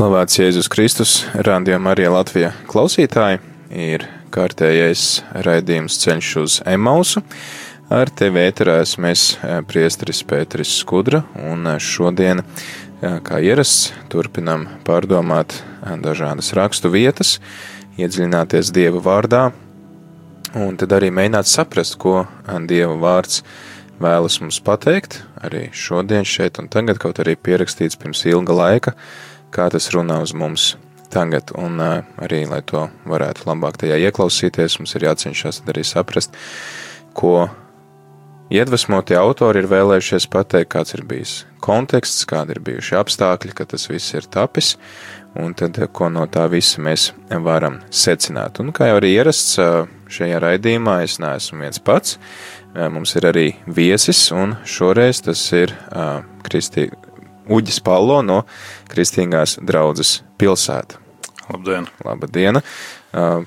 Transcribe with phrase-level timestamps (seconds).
[0.00, 1.10] Slavēts Jēzus Kristus,
[1.44, 3.36] Rādījumā arī Latvijā klausītāji,
[3.68, 5.02] ir kārtējais
[5.44, 7.20] raidījums ceļš uz Emausu.
[7.92, 9.24] Ar tevi ēterā esmu es,
[9.68, 12.40] priesteris Pēteris Skudra, un šodien,
[13.04, 15.58] kā ierasts, turpinam pārdomāt
[16.00, 17.34] dažādas rakstu vietas,
[18.00, 19.50] iedziļināties Dieva vārdā,
[20.56, 22.22] un tad arī mēģināt saprast, ko
[22.72, 23.42] Dieva vārds
[24.00, 28.96] vēlas mums pateikt, arī šodien šeit un tagad, kaut arī pierakstīts pirms ilga laika,
[29.54, 30.74] kā tas runā uz mums
[31.10, 36.36] tagad, un arī, lai to varētu labāk tajā ieklausīties, mums ir jācenšas arī saprast,
[37.18, 37.48] ko
[38.50, 43.86] iedvesmotie autori ir vēlējušies pateikt, kāds ir bijis konteksts, kādi ir bijuši apstākļi, ka tas
[43.90, 44.76] viss ir tapis,
[45.38, 48.62] un tad, ko no tā visa mēs varam secināt.
[48.62, 49.58] Un kā jau arī ierasts
[50.10, 52.18] šajā raidījumā, es neesmu viens pats,
[52.74, 56.88] mums ir arī viesis, un šoreiz tas ir uh, Kristī,
[57.50, 58.42] Uģis Palo no
[58.90, 61.00] Kristīgās draudzes pilsēta.
[61.50, 61.88] Labdien!
[62.06, 62.60] Labdien!
[63.10, 63.42] Uh,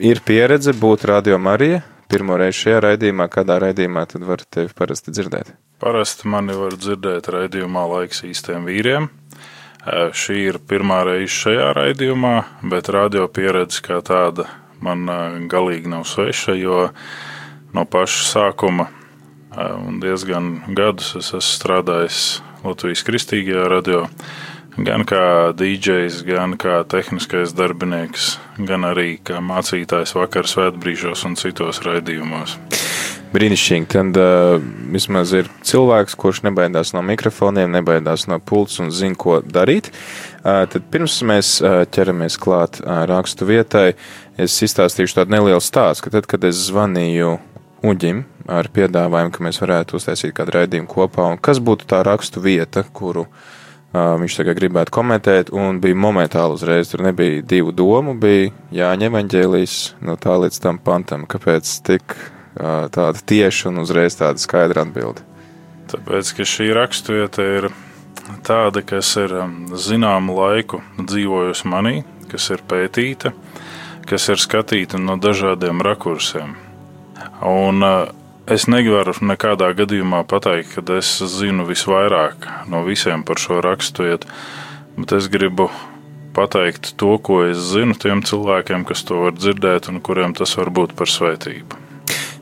[0.00, 1.82] ir pieredze būt radio Marija.
[2.12, 5.54] Pirmo reizi šajā raidījumā, kādā raidījumā tad var tevi parasti dzirdēt?
[5.80, 9.08] Parasti mani var dzirdēt raidījumā laiks īstiem vīriem.
[10.14, 12.34] Šī ir pirmā reize šajā raidījumā,
[12.70, 14.44] bet radio pieredze kā tāda
[14.84, 15.08] man
[15.50, 16.84] galīgi nav sveša, jo
[17.74, 18.90] no paša sākuma
[19.56, 22.22] un diezgan gadus es esmu strādājis
[22.62, 24.04] Latvijas kristīgajā radio,
[24.78, 31.82] gan kā DJs, gan kā tehniskais darbinieks, gan arī kā mācītājs vakar svētbrīžos un citos
[31.82, 32.58] raidījumos.
[33.32, 33.88] Brīnišķīgi.
[33.88, 34.58] Tad uh,
[34.92, 39.88] vismaz ir cilvēks, kurš nebaidās no mikrofoniem, nebaidās no pults un zina, ko darīt.
[40.42, 43.94] Uh, tad pirms mēs uh, ķeramies klāt uh, rakstu vietai,
[44.36, 47.38] es izstāstīšu tādu nelielu stāstu, ka tad, kad es zvanīju
[47.82, 52.42] Uģim ar piedāvājumu, ka mēs varētu uztaisīt kādu raidījumu kopā, un kas būtu tā rakstu
[52.42, 58.14] vieta, kuru uh, viņš tagad gribētu komentēt, un bija momentāli uzreiz, tur nebija divu domu,
[58.14, 59.76] bija Jāņa evaņģēlijas
[60.06, 65.26] no tā līdz tam pantam, kāpēc tik uh, tāda tieša un uzreiz tāda skaidra atbilde.
[65.90, 67.70] Tāpēc, ka šī raksturvieta ir
[68.46, 69.34] tāda, kas ir
[69.74, 71.96] zināmu laiku dzīvojusi manī,
[72.30, 73.34] kas ir pētīta,
[74.08, 76.54] kas ir skatīta no dažādiem rakursiem.
[77.42, 77.82] Un
[78.46, 84.28] es nevaru nekādā gadījumā pateikt, ka es zinu visvairāk no visiem par šo raksturvietu,
[84.98, 85.70] bet es gribu
[86.36, 90.70] pateikt to, ko es zinu tiem cilvēkiem, kas to var dzirdēt un kuriem tas var
[90.70, 91.80] būt par svētību.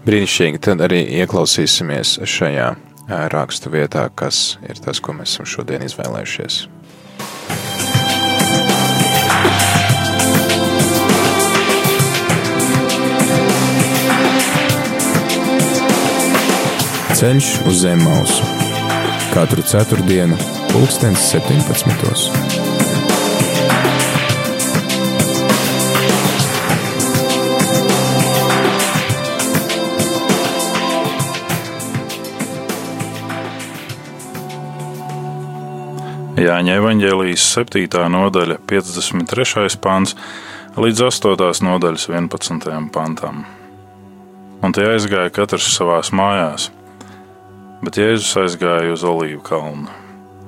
[0.06, 2.70] Brīnišķīgi, tad arī ieklausīsimies šajā
[3.32, 6.62] rakstu vietā, kas ir tas, ko mēs esam šodien izvēlējušies.
[17.20, 18.46] Ceļš uz zem mausu
[19.34, 20.38] katru ceturtdienu,
[20.70, 21.90] pulkstens 17.
[36.40, 37.84] Jāņa evanģēlijas 7.
[38.16, 39.76] nodaļa, 53.
[39.76, 40.16] pāns
[40.80, 41.36] līdz 8.
[41.68, 42.74] nodaļas 11.
[42.96, 43.44] pantam.
[44.64, 46.70] Un tie aizgāja katrs savās mājās,
[47.84, 49.88] bet Jēzus aizgāja uz Olīvu kalnu.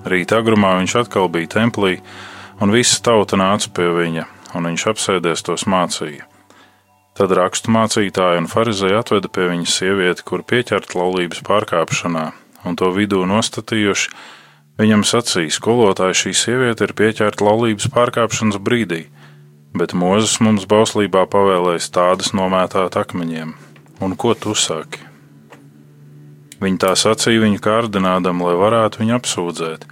[0.08, 1.96] Rīta agrumā viņš atkal bija templī,
[2.60, 4.26] un visa tauta nāca pie viņa,
[4.58, 6.28] un viņš apsēdies tos mācīja.
[7.18, 12.30] Tad rakstu mācītāji un farizēji atveda pie viņa sievieti, kur pieķerta laulības pārkāpšanā,
[12.64, 14.40] un to vidū nostatījuši
[14.80, 19.02] Viņam sacīja, skolotāji, šī sieviete ir pieķerta laulības pārkāpšanas brīdī,
[19.76, 23.52] bet Mozus mums bauslībā pavēlējis tādas nomētāt akmeņiem.
[24.02, 25.11] Un ko tu saki?
[26.62, 29.86] Viņa tā sacīja viņu kārdinādam, lai varētu viņu apsūdzēt,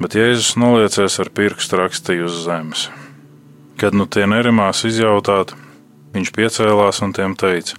[0.00, 2.88] bet Jēzus noliecies ar pirkstu rakstīju uz zemes.
[3.78, 5.52] Kad nu tie nerimās izjautāt,
[6.16, 7.76] viņš piecēlās un tiem teica: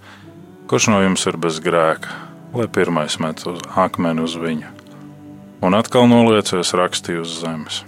[0.70, 2.14] Kurš no jums ir bez grēka,
[2.54, 4.80] lai pirmais met uz akmeni uz viņu?
[5.62, 7.84] un atkal noliecies rakstīju uz zemes.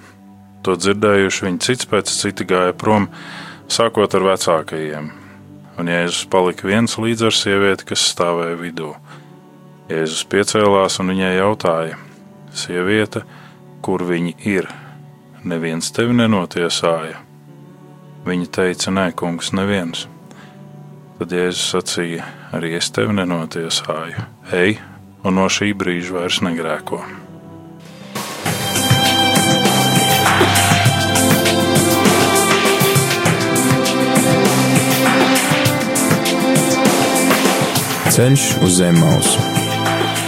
[0.65, 3.07] To dzirdējuši viņi cits pēc cita gāja prom,
[3.71, 5.09] sākot ar vecākajiem,
[5.79, 8.91] un Jēzus palika viens līdz ar sievieti, kas stāvēja vidū.
[9.91, 11.97] Jēzus piecēlās un viņai jautāja:
[12.55, 13.25] Sieviete,
[13.83, 14.69] kur viņi ir.
[15.43, 17.19] Neviens tevi nenotiesāja.
[18.23, 20.05] Viņa teica, nē, kungs, neviens.
[21.19, 24.23] Tad Jēzus sacīja, arī es tevi nenotiesāju.
[24.55, 24.77] Ej,
[25.25, 27.03] un no šī brīža vairs negrēko.
[38.11, 39.50] Ceļš uz zem mausu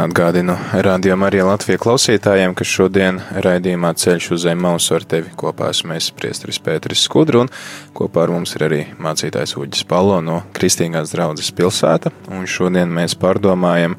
[0.00, 5.68] Atgādinu rādījumam arī Latvijas klausītājiem, ka šodien raidījumā ceļš uz zem mausu ar tevi kopā
[5.74, 7.50] esmu es, Priestris Pēteris Skudru, un
[7.96, 13.16] kopā ar mums ir arī mācītājs Uģis Palo no Kristīgās draudzes pilsēta, un šodien mēs
[13.20, 13.98] pārdomājam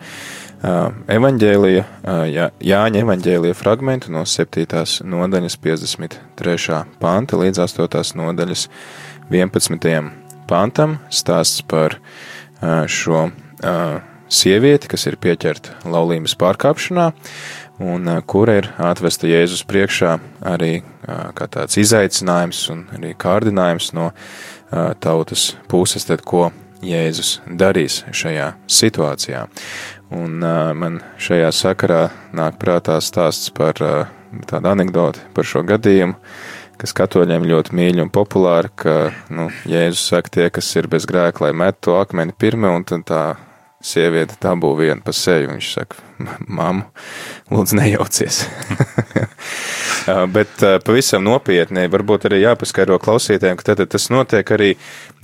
[0.62, 1.86] evaņģēlija,
[2.31, 4.65] Jā, Jāņa evaņģēlija fragmentu no 7.
[5.06, 6.83] nodaļas 53.
[7.01, 8.15] panta līdz 8.
[8.18, 8.69] nodaļas
[9.30, 10.00] 11.
[10.50, 12.00] pantam, stāsts par
[12.89, 13.27] šo
[14.31, 17.12] sievieti, kas ir pieķerta laulības pārkāpšanā,
[17.83, 20.16] un kura ir atvesta Jēzus priekšā
[20.54, 20.81] arī
[21.36, 24.12] kā tāds izaicinājums un arī kārdinājums no
[25.04, 26.50] tautas puses, tad ko
[26.81, 29.45] Jēzus darīs šajā situācijā.
[30.18, 32.01] Un man šajā sakarā
[32.36, 33.78] nāk prātā stāsts par
[34.48, 36.18] tādu anekdoti par šo gadījumu,
[36.81, 38.95] kas katoļiem ļoti mīļi un populāri, ka,
[39.30, 43.06] nu, Jēzus saka, tie, kas ir bez grēka, lai met to akmeni pirmie, un tad
[43.12, 43.24] tā
[43.86, 45.51] sieviete dabū vienu pa seju.
[45.54, 46.01] Viņš saka,
[46.48, 46.88] mammu,
[47.51, 48.44] lūdzu, nejaucies.
[50.07, 54.71] Bet pavisam nopietni, varbūt arī jāpaskaidro klausītājiem, ka tad tas notiek arī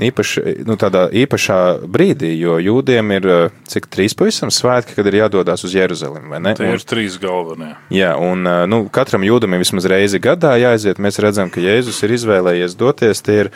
[0.04, 1.60] īpaši, nu, tādā īpašā
[1.90, 3.28] brīdī, jo jūdiem ir
[3.70, 6.54] cik trīs pavisam svētki, kad ir jādodas uz Jeruzalemi, vai ne?
[6.58, 7.74] Tie ir trīs galvenie.
[7.94, 11.02] Jā, un nu, katram jūdam ir vismaz reizi gadā jāaiziet.
[11.02, 13.24] Mēs redzam, ka Jēzus ir izvēlējies doties.
[13.26, 13.52] Tie ir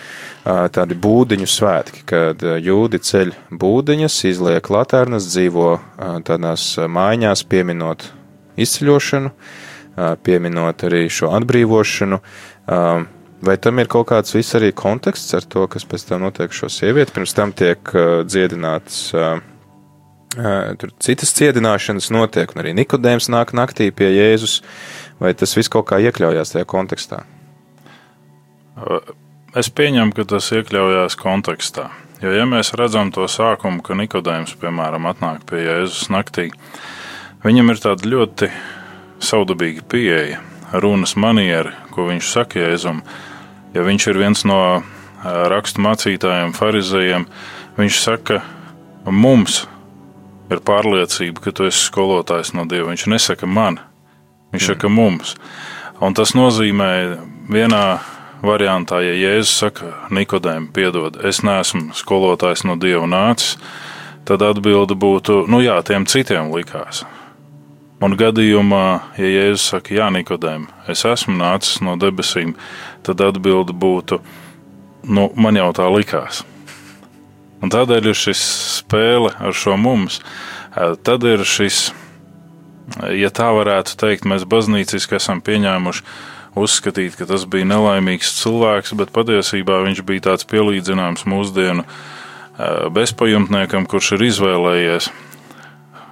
[0.45, 5.75] tādi būdiņu svētki, kad jūdi ceļ būdiņas, izliek latērnas, dzīvo
[6.25, 8.09] tādās mājās, pieminot
[8.61, 9.31] izceļošanu
[9.95, 12.21] pieminot arī šo atbrīvošanu.
[13.41, 16.69] Vai tam ir kaut kāds viss arī konteksts ar to, kas pēc tam notiek šo
[16.69, 17.13] sievieti?
[17.15, 17.79] Pirms tam tiek
[18.29, 19.09] dziedināts,
[20.31, 24.59] tur citas ciedināšanas notiek, un arī Nikodēms nāk naktī pie Jēzus.
[25.21, 27.23] Vai tas viss kaut kā iekļaujās tajā kontekstā?
[29.57, 31.89] Es pieņemu, ka tas iekļaujās kontekstā.
[32.21, 36.51] Jo, ja mēs redzam to sākumu, ka Nikodējums, piemēram, atnāk pie Jēzus naktī,
[37.41, 38.51] viņam ir tāda ļoti
[39.21, 40.41] saudabīga pieeja,
[40.73, 43.01] runas maniera, ko viņš saka Jēzum.
[43.75, 44.61] Ja viņš ir viens no
[45.23, 47.27] rakstu mācītājiem, farizējiem,
[47.77, 48.41] viņš saka,
[49.05, 49.61] mums
[50.51, 52.89] ir pārliecība, ka tu esi skolotājs no Dieva.
[52.91, 53.79] Viņš nesaka man,
[54.51, 54.67] viņš mm.
[54.73, 55.35] saka mums.
[56.01, 56.91] Un tas nozīmē
[57.51, 57.85] vienā
[58.41, 63.55] variantā, ja Jēzus saka, Nikodēm, piedod, es neesmu skolotājs no Dieva nācis,
[64.25, 67.05] tad atbilde būtu, nu jā, tiem citiem likās.
[68.01, 68.85] Un gadījumā,
[69.21, 72.55] ja Jēzus saka, Jā, Nikodēm, es esmu nācis no debesīm,
[73.05, 74.17] tad atbilde būtu,
[75.05, 76.41] nu, man jau tā likās.
[77.61, 78.41] Un tādēļ ir šis
[78.79, 80.17] spēle ar šo mums.
[81.05, 81.91] Tad ir šis,
[83.13, 86.05] ja tā varētu teikt, mēs baznīciski esam pieņēmuši
[86.57, 91.85] uzskatīt, ka tas bija nelaimīgs cilvēks, bet patiesībā viņš bija tāds pielīdzināms mūsdienu
[92.97, 95.13] bezpajumtniekam, kurš ir izvēlējies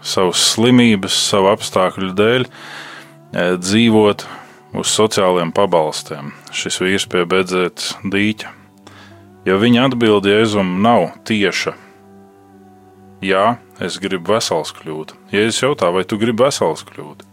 [0.05, 2.51] savas slimības, savu apstākļu dēļ e,
[3.59, 4.25] dzīvot
[4.79, 6.33] uz sociāliem pabalstiem.
[6.55, 8.53] Šis vīrs pie beidzētas dīķa.
[9.47, 11.73] Ja viņa atbild Jēzum nav tieša,
[13.25, 15.15] jā, es gribu vesels kļūt.
[15.33, 17.25] Jēzus jautā, vai tu gribi vesels kļūt?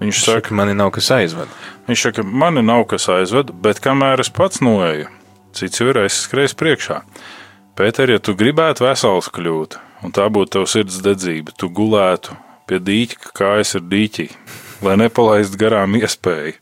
[0.00, 1.50] Viņš saka, man nav kas aizved.
[1.88, 5.10] Viņš saka, man nav kas aizved, bet kamēr es pats noeju,
[5.54, 7.00] cits jau ir aizskrējis priekšā.
[7.78, 12.36] Pēter, ja tu gribētu vesels kļūt, un tā būtu tavs sirds dedzība, tu gulētu
[12.68, 14.28] pie dīķa, kājas ir dīķī,
[14.84, 16.54] lai nepalaistu garām iespēju,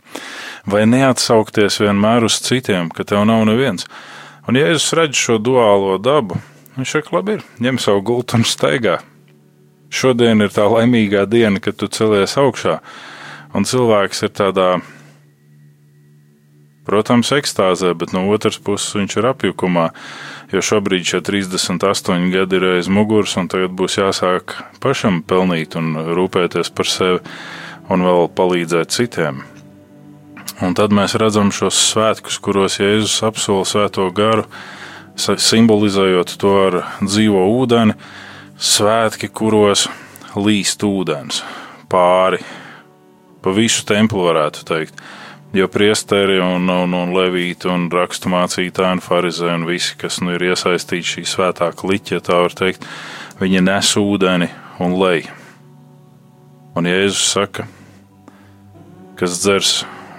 [0.71, 3.87] vai neatsaukties vienmēr uz citiem, ka tev nav neviens.
[4.49, 6.41] Un, ja es redzu šo duālo dabu,
[6.77, 8.99] viņš saka, labi, ir, ņem savu gultu un staigā.
[9.93, 12.79] Šodien ir tā laimīgā diena, kad tu celies augšā,
[13.55, 14.69] un cilvēks ir tādā,
[16.89, 19.91] protams, ekstāzē, bet no otras puses viņš ir apjukumā
[20.53, 25.95] jo šobrīd šie 38 gadi ir aiz muguras, un tagad būs jāsāk pašam pelnīt un
[26.13, 27.23] rūpēties par sevi
[27.93, 29.43] un vēl palīdzēt citiem.
[30.63, 34.45] Un tad mēs redzam šos svētkus, kuros Jēzus apsola svēto garu,
[35.17, 37.97] simbolizējot to ar dzīvo ūdeni,
[38.63, 39.89] svētki, kuros
[40.37, 41.43] līst ūdens
[41.93, 42.39] pāri
[43.43, 45.01] pa visu templi varētu teikt.
[45.53, 50.47] Jo priesteri un, un, un levīti un raksturmācītāji un farizēji un visi, kas nu ir
[50.49, 52.87] iesaistīti šī svētā kliķa, ja tā var teikt,
[53.37, 54.49] viņi nes ūdeni
[54.81, 55.27] un lej.
[56.73, 57.67] Un Jēzus saka,
[59.21, 59.75] kas dzers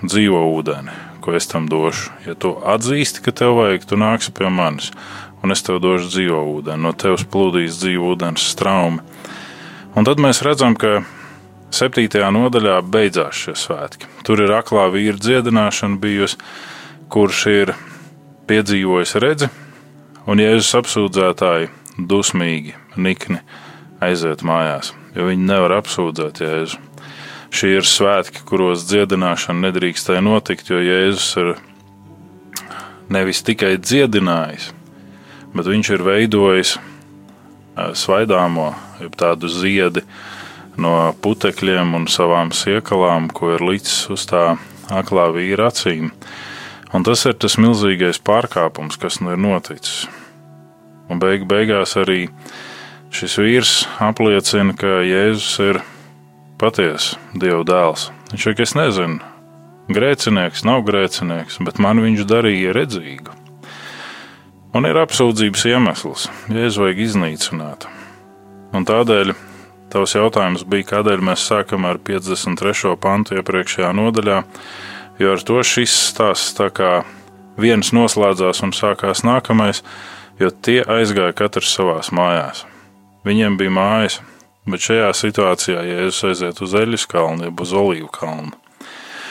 [0.05, 0.93] dzīvo ūdeni,
[1.25, 2.13] ko es tam došu.
[2.27, 4.91] Ja tu atzīsti, ka tev vajag, tu nāksi pie manis,
[5.41, 9.01] un es tev došu dzīvo ūdeni, no tevis plūdīs dzīvo ūdens straumi.
[9.97, 11.01] Un tad mēs redzam, ka
[11.73, 14.09] Septītajā nodaļā beidzās šie svētki.
[14.27, 16.37] Tur ir aklā vīra dziedināšana bijusi,
[17.09, 17.73] kurš ir
[18.49, 19.49] piedzīvojis redzi,
[20.29, 23.39] un Jēzus apsūdzētāji dusmīgi, nikni
[24.03, 26.81] aiziet mājās, jo viņi nevar apsūdzēt Jēzu.
[27.53, 31.51] Šie ir svētki, kuros dziedināšana nedrīkstēja notikt, jo Jēzus ir
[33.13, 34.71] nevis tikai dziedinājis,
[35.53, 36.77] bet viņš ir veidojis
[37.97, 40.05] svaidāmo, jeb tādu ziedi,
[40.81, 44.55] no putekļiem un savām siekalām, ko ir licis uz tā
[44.93, 46.11] aklā vīra acīm.
[46.93, 50.05] Un tas ir tas milzīgais pārkāpums, kas nu ir noticis.
[51.09, 52.27] Un beig beigās arī
[53.13, 55.81] šis vīrs apliecina, ka Jēzus ir
[56.61, 58.09] patiesa Dieva dēls.
[58.31, 59.19] Viņš saka, es nezinu,
[59.93, 63.39] grēcinieks, nav grēcinieks, bet man viņš darīja redzīgu.
[64.73, 67.89] Un ir apsūdzības iemesls, Jēzu vajag iznīcināt.
[68.73, 69.35] Un tādēļ
[69.93, 72.95] Tavs jautājums bija, kādēļ mēs sākam ar 53.
[72.97, 74.39] pantu iepriekšējā nodaļā,
[75.21, 76.93] jo ar to šis stāsts tā kā
[77.61, 79.83] viens noslēdzās un sākās nākamais,
[80.41, 82.63] jo tie aizgāja katrs savās mājās.
[83.27, 84.17] Viņiem bija mājas,
[84.65, 88.57] bet šajā situācijā Jēzus aiziet uz Eļas kalnu, jeb uz Olīvu kalnu.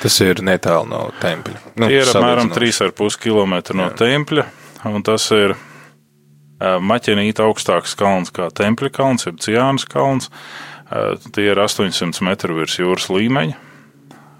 [0.02, 1.58] Tas ir netālu no tempļa.
[1.74, 3.98] Nu, Tie ir apmēram 3,5 km no Jā.
[3.98, 4.46] tempļa,
[4.94, 5.58] un tas ir
[6.62, 10.30] maķenīta augstāks kalns kā Tempļa kalns, jeb Ciānas kalns.
[11.32, 13.56] Tie ir 800 metru virs jūras līmeņa.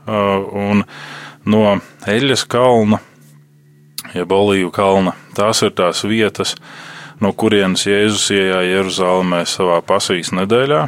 [0.07, 0.85] Un
[1.49, 1.63] no
[2.11, 2.99] Eļas kalna,
[4.13, 6.57] jeb Olīvu kalna, tās ir tās vietas,
[7.23, 10.87] no kurienes Jēzus ienāca Jeruzalemē savā pasīs nedēļā.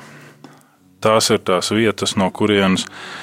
[1.05, 3.23] Tās ir tās vietas, no kurienes Jēzus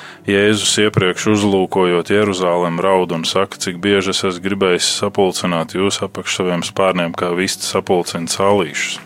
[0.77, 6.61] iepriekš uzlūkojot Jeruzalem raud un saka, cik bieži es esmu gribējis sapulcināt jūs apakš saviem
[6.61, 8.99] spārniem, kā visti sapulcina cālīšus.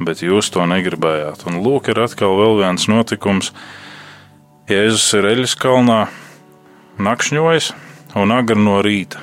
[0.00, 1.44] Bet jūs to negribējāt.
[1.50, 3.52] Un lūk, ir atkal vēl viens notikums.
[4.70, 6.00] Jēzus ir Eļas kalnā,
[6.96, 7.74] nakšņojis
[8.16, 9.20] un agri no rīta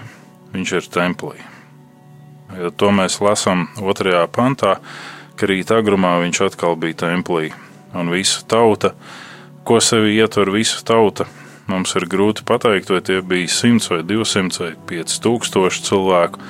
[0.54, 1.42] viņš ir templī.
[2.54, 4.78] Ja to mēs lasām otrajā pantā,
[5.34, 7.50] ka rīta agrumā viņš atkal bija templī
[7.98, 8.94] un visa tauta
[9.64, 11.26] ko sevi ietver visa tauta.
[11.70, 16.42] Mums ir grūti pateikt, vai tie bija 100 vai 200 vai 5000 cilvēku.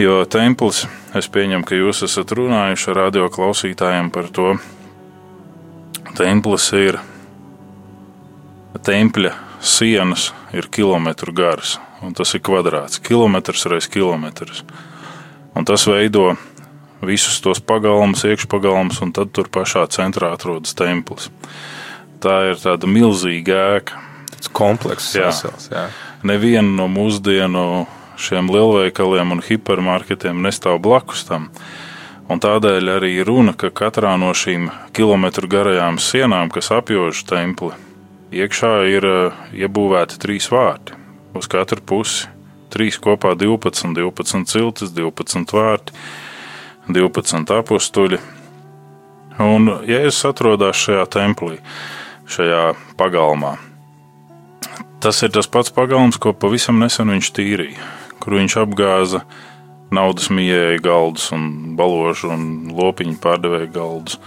[0.00, 0.84] Jo templis,
[1.16, 4.56] es pieņemu, ka jūs esat runājuši ar radio klausītājiem par to.
[6.16, 6.98] Templis ir
[8.84, 14.64] tempļa sienas, ir kilometru garas, un tas ir kvadrāts, kilometrs reiz kilometrs.
[15.56, 16.34] Un tas veido
[17.04, 21.30] visus tos pagalmus, iekšpagalmus, un tad tur pašā centrā atrodas templis
[22.22, 24.02] tā ir tāda milzīga ēka.
[24.36, 25.70] Tas komplekss vesels.
[25.72, 25.86] Jā.
[26.26, 27.86] Neviena no mūsdienu
[28.20, 31.50] šiem lielveikaliem un hipermarketiem nestāv blakus tam.
[32.26, 37.70] Un tādēļ arī runa, ka katrā no šīm kilometru garajām sienām, kas apjož templi,
[38.34, 40.96] iekšā ir eh, iebūvēti trīs vārti.
[41.38, 42.32] Uz katru pusi
[42.72, 45.94] trīs kopā 12, 12 ciltis, 12 vārti,
[46.90, 48.18] 12 apstuļi.
[49.46, 51.60] Un Jēzus atrodas šajā templī
[52.30, 53.56] šajā pagalmā.
[55.00, 57.90] Tas ir tas pats pagalms, ko pavisam nesen viņš tīrīja,
[58.22, 59.22] kur viņš apgāza
[59.94, 64.18] naudas mīļēju galdus, un baložu un lopiņu pārdevēju galdus.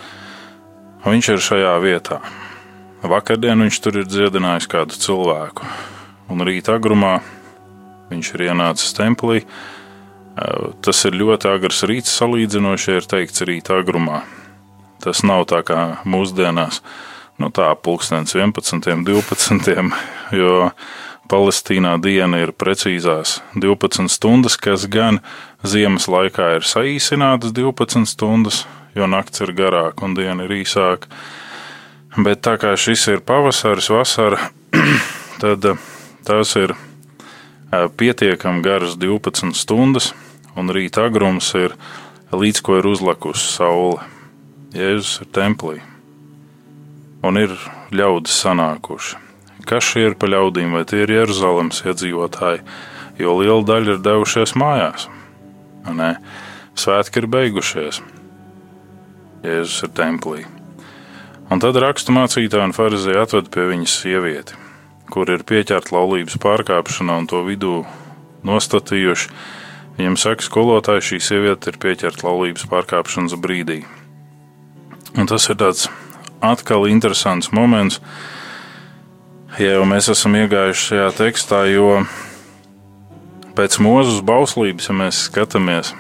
[1.04, 2.22] Viņš ir šajā vietā.
[3.04, 5.68] Vakardien viņš tur ir dziedinājis kādu cilvēku,
[6.32, 7.20] un rīta agrumā
[8.10, 9.44] viņš ir ienācis templī.
[10.84, 14.24] Tas ir ļoti agrs rīts, salīdzinoši ir teikts rīta agrumā.
[15.04, 16.82] Tas nav tā kā mūsdienās
[17.40, 19.94] nu, tā pulkstenis 11, 12,
[20.36, 20.72] jo
[21.30, 25.20] Palestīnā diena ir precīzās 12 stundas, kas gan
[25.62, 28.64] ziemas laikā ir saīsinātas 12 stundas,
[28.98, 31.12] jo nakts ir garāka un diena ir īsāka.
[32.18, 34.50] Bet tā kā šis ir pavasaris, vasara,
[35.42, 35.68] tad
[36.26, 36.74] tās ir
[37.70, 40.12] pietiekami garas 12 stundas,
[40.58, 41.78] un rīta agrums ir
[42.34, 44.02] līdz ko ir uzlikusi saule.
[44.74, 45.89] Jēzus ir templī
[47.26, 47.56] un ir
[47.96, 49.18] ļaudis sanākuši.
[49.70, 52.64] Kas šie ir pa ļaudīm, vai tie ir Jeruzalemes iedzīvotāji,
[53.20, 55.10] jo liela daļa ir devušies mājās.
[55.90, 56.14] Nē,
[56.80, 58.02] svētki ir beigušies.
[59.44, 60.46] Jēzus ir templī.
[61.50, 64.58] Un tad raksturmācītāji un farizēji atved pie viņas sievieti,
[65.10, 67.80] kur ir pieķerta laulības pārkāpšana un to vidū
[68.46, 69.32] nostatījuši.
[70.00, 73.82] Viņam saka, skolotāji, šī sieviete ir pieķerta laulības pārkāpšanas brīdī.
[75.18, 75.90] Un tas ir tāds
[76.42, 78.00] atkal interesants moments,
[79.60, 82.04] ja jau mēs esam iegājuši šajā tekstā, jo
[83.58, 85.94] pēc mūzes bauslības, ja mēs skatāmies,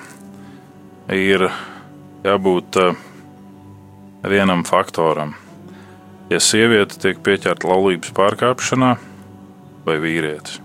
[1.11, 1.49] ir
[2.23, 2.95] jābūt uh,
[4.23, 5.35] vienam faktoram.
[6.29, 8.93] Ja sieviete tiek pieķerta laulības pārkāpšanā
[9.87, 10.59] vai vīrietis,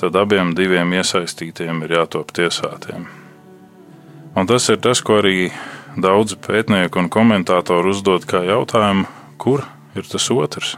[0.00, 3.06] tad abiem diviem iesaistītiem ir jātop tiesātiem.
[4.38, 5.48] Un tas ir tas, ko arī
[6.02, 9.06] daudzi pētnieki un komentātori uzdod kā jautājumu,
[9.40, 9.64] kur
[9.98, 10.76] ir tas otrs?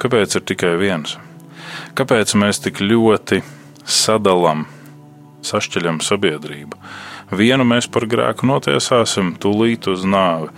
[0.00, 1.16] Kāpēc ir tikai viens?
[1.98, 3.42] Kāpēc mēs tik ļoti
[3.84, 4.66] sadalām,
[5.46, 6.78] sašķeļam sabiedrību?
[7.36, 10.48] Vienu mēs par grēku notiesāsim, tūlīt uz nāvi,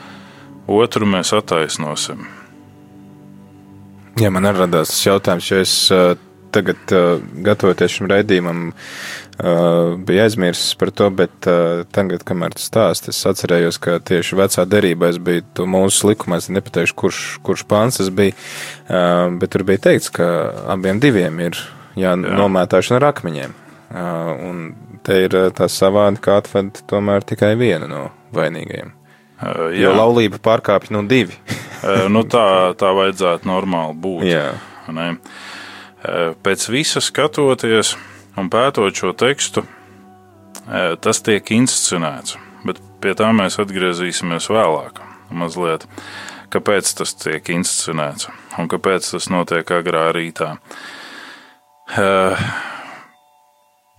[0.70, 2.24] otru mēs attaisnosim.
[4.20, 6.14] Jā, man radās tas jautājums, jo es uh,
[6.52, 8.70] tagad, uh, gatavoties šim raidījumam,
[9.42, 14.38] uh, biju aizmirsis par to, bet uh, tagad, kamēr tas stāst, es atcerējos, ka tieši
[14.38, 18.36] vecā derībā es biju mūsu likumā, es nepateikšu, kurš, kurš pāns tas bija,
[18.86, 20.28] uh, bet tur bija teikts, ka
[20.72, 21.58] abiem diviem ir
[21.98, 23.58] jānomētāšana ar akmeņiem.
[23.92, 24.60] Uh, un
[25.04, 28.06] te ir tā savādi, kā atved tomēr tikai vienu no
[28.36, 28.94] vainīgajiem.
[29.42, 29.88] Uh, jā.
[29.88, 31.36] jo laulība pārkāpj no divi.
[31.82, 32.46] uh, nu tā,
[32.78, 34.24] tā vajadzētu normāli būt.
[34.30, 34.52] Jā.
[34.92, 35.12] Ne?
[36.42, 37.92] Pēc visa skatoties
[38.36, 39.64] un pētot šo tekstu,
[41.02, 42.36] tas tiek inscenēts,
[42.66, 45.00] bet pie tā mēs atgriezīsimies vēlāk.
[45.32, 45.86] Mazliet.
[46.52, 48.28] Kāpēc tas tiek inscenēts
[48.60, 50.50] un kāpēc tas notiek agrā rītā?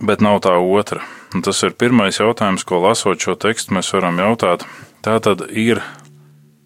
[0.04, 1.02] Bet nav tā otra.
[1.34, 4.62] Un tas ir pirmais jautājums, ko lasot šo tekstu, mēs varam jautāt.
[5.02, 5.82] Tā tad ir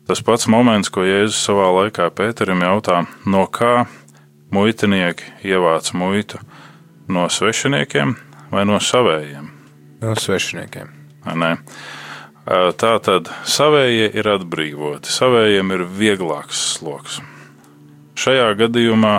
[0.08, 3.86] tas pats moments, ko Jēzus savā laikā Pēterim jautā, no kā
[4.52, 6.40] muitinieki ievāc muitu
[7.08, 8.14] no svešiniekiem
[8.52, 9.48] vai no savējiem?
[10.02, 10.92] No svešiniekiem.
[11.38, 11.50] Nē.
[12.80, 17.18] Tā tad savējie ir atbrīvoti, savējiem ir vieglāks sloks.
[18.18, 19.18] Šajā gadījumā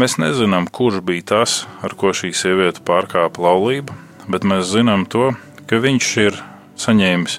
[0.00, 3.92] mēs nezinām, kurš bija tas, ar ko šī sieviete pārkāpa laulību,
[4.32, 5.34] bet mēs zinām to,
[5.68, 6.40] ka viņš ir
[6.80, 7.38] saņēmis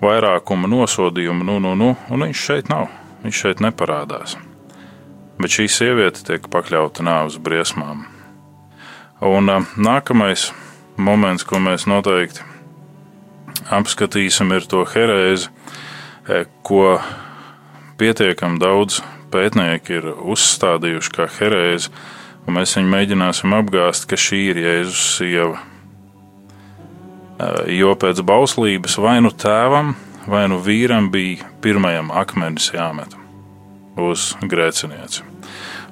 [0.00, 2.88] vairākuma nosodījumu, nu, nu, nu, un viņš šeit nav.
[3.26, 4.36] Viņš šeit neparādās
[5.40, 8.06] bet šī sieviete tiek pakļauta nāves briesmām.
[9.24, 9.48] Un
[9.80, 10.50] nākamais
[10.96, 12.44] moments, ko mēs noteikti
[13.72, 15.48] apskatīsim, ir to herēzi,
[16.66, 16.98] ko
[18.00, 19.00] pietiekami daudz
[19.32, 21.92] pētnieki ir uzstādījuši kā herēzi,
[22.46, 25.62] un mēs viņu mēģināsim apgāzt, ka šī ir Jēzus sieva.
[27.68, 29.94] Jo pēc bauslības vai nu tēvam,
[30.26, 33.16] vai nu vīram bija pirmajam akmenis jāmet
[34.00, 35.24] uz grēcinieci.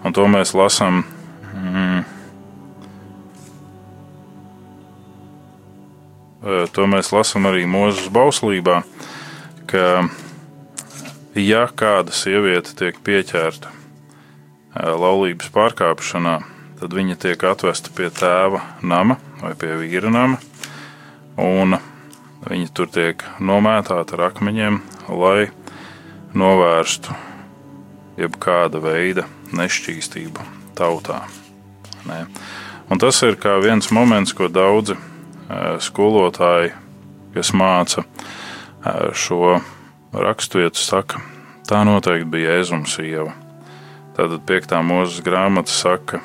[0.05, 1.03] Un to mēs lasām.
[1.55, 2.05] Mm,
[6.45, 8.83] to mēs lasām arī mūža bauslībā,
[9.71, 10.09] ka,
[11.39, 13.73] ja kāda sieviete tiek pieķerta
[14.75, 16.39] laulības pārkāpšanā,
[16.81, 20.41] tad viņa tiek atvesta pie tēva nama vai pie vīra nama,
[21.41, 21.79] un
[22.45, 25.49] viņa tur tiek nomētāta ar akmeņiem, lai
[26.35, 27.15] novērstu
[28.21, 30.45] jebkāda veida nešķīstību
[30.77, 31.23] tautā.
[32.05, 32.27] Ne?
[32.93, 34.99] Un tas ir viens moments, ko daudzi
[35.85, 36.75] skolotāji,
[37.35, 38.05] kas māca
[39.17, 39.59] šo
[40.13, 41.23] raksturvietu, saka,
[41.69, 43.33] tā noteikti bija Jēzums sieva.
[44.15, 44.79] Tātad 5.
[44.87, 46.21] mūža grāmata saka,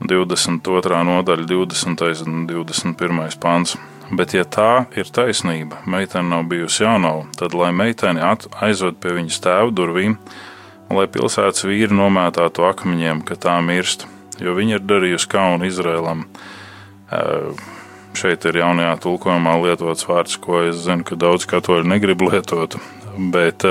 [0.00, 1.02] 22.
[1.04, 2.24] nodaļa, 20.
[2.24, 3.40] un 21.
[3.40, 3.76] pāns.
[4.10, 9.38] Bet, ja tā ir taisnība, meitene nav bijusi jaunava, tad lai meiteni aizved pie viņas
[9.44, 10.16] tēva durvīm,
[10.90, 14.08] lai pilsētas vīri nomētātu akmeņiem, ka tā mirst,
[14.42, 16.24] jo viņa ir darījusi kaunu Izrēlam.
[18.20, 22.76] Šeit ir jaunajā tulkojumā lietots vārds, ko es zinu, ka daudz katoļu negrib lietot,
[23.34, 23.66] bet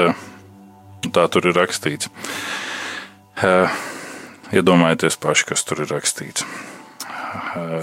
[1.12, 2.12] tā tur ir rakstīts.
[4.50, 6.48] Iedomājieties paši, kas tur ir rakstīts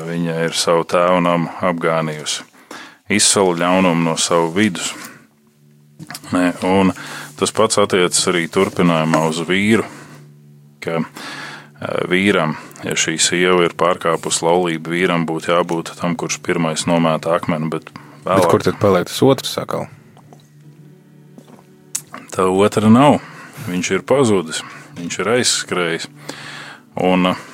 [0.06, 2.44] viņa ir savu tēvu namu apgānījusi,
[3.12, 4.92] izsala ļaunumu no savu vidus.
[6.32, 6.92] Ne, un
[7.38, 9.86] tas pats attiecas arī turpinājumā uz vīru,
[10.82, 11.00] ka
[12.10, 17.70] vīram, ja šī sieva ir pārkāpusi laulību, vīram būtu jābūt tam, kurš pirmais nomēta akmeni.
[17.72, 17.90] Bet,
[18.24, 19.88] vēlāk, bet kur tad paliek tas otrs sakal?
[22.32, 23.20] Tā otra nav.
[23.66, 24.62] Viņš ir pazudis,
[24.96, 26.08] viņš ir aizskrējis.
[27.02, 27.44] Un uh,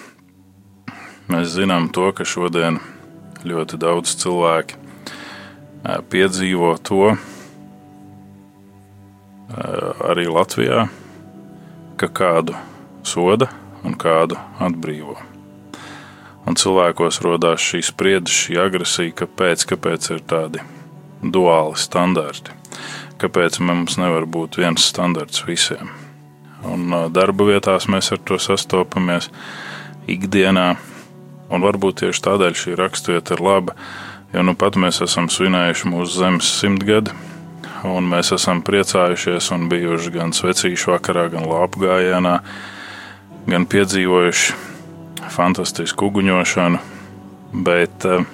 [1.32, 2.80] Mēs zinām to, ka šodien
[3.46, 4.76] ļoti daudz cilvēki
[6.12, 7.12] piedzīvo to,
[10.11, 10.88] arī Latvijā,
[11.96, 12.58] ka kādu
[13.06, 13.48] soda
[13.86, 15.16] un kādu atbrīvo.
[16.46, 20.62] Un cilvēkos radās šī spriedze, šī agresija, kāpēc, kāpēc ir tādi
[21.22, 22.54] duāli standarti,
[23.22, 25.92] kāpēc mums nevar būt viens standarts visiem.
[26.66, 29.30] Un darba vietās mēs ar to sastopamies
[30.10, 30.72] ikdienā,
[31.50, 33.76] un varbūt tieši tādēļ šī raksturvieta ir laba,
[34.34, 37.14] jo nu pat mēs esam svinējuši mūsu zemes simtgadi,
[37.86, 42.38] un mēs esam priecājušies un bijuši gan svecīšu vakarā, gan lāpu gājienā,
[43.48, 44.55] gan piedzīvojuši
[45.33, 46.81] fantastisku uguņošanu,
[47.64, 48.24] bet uh,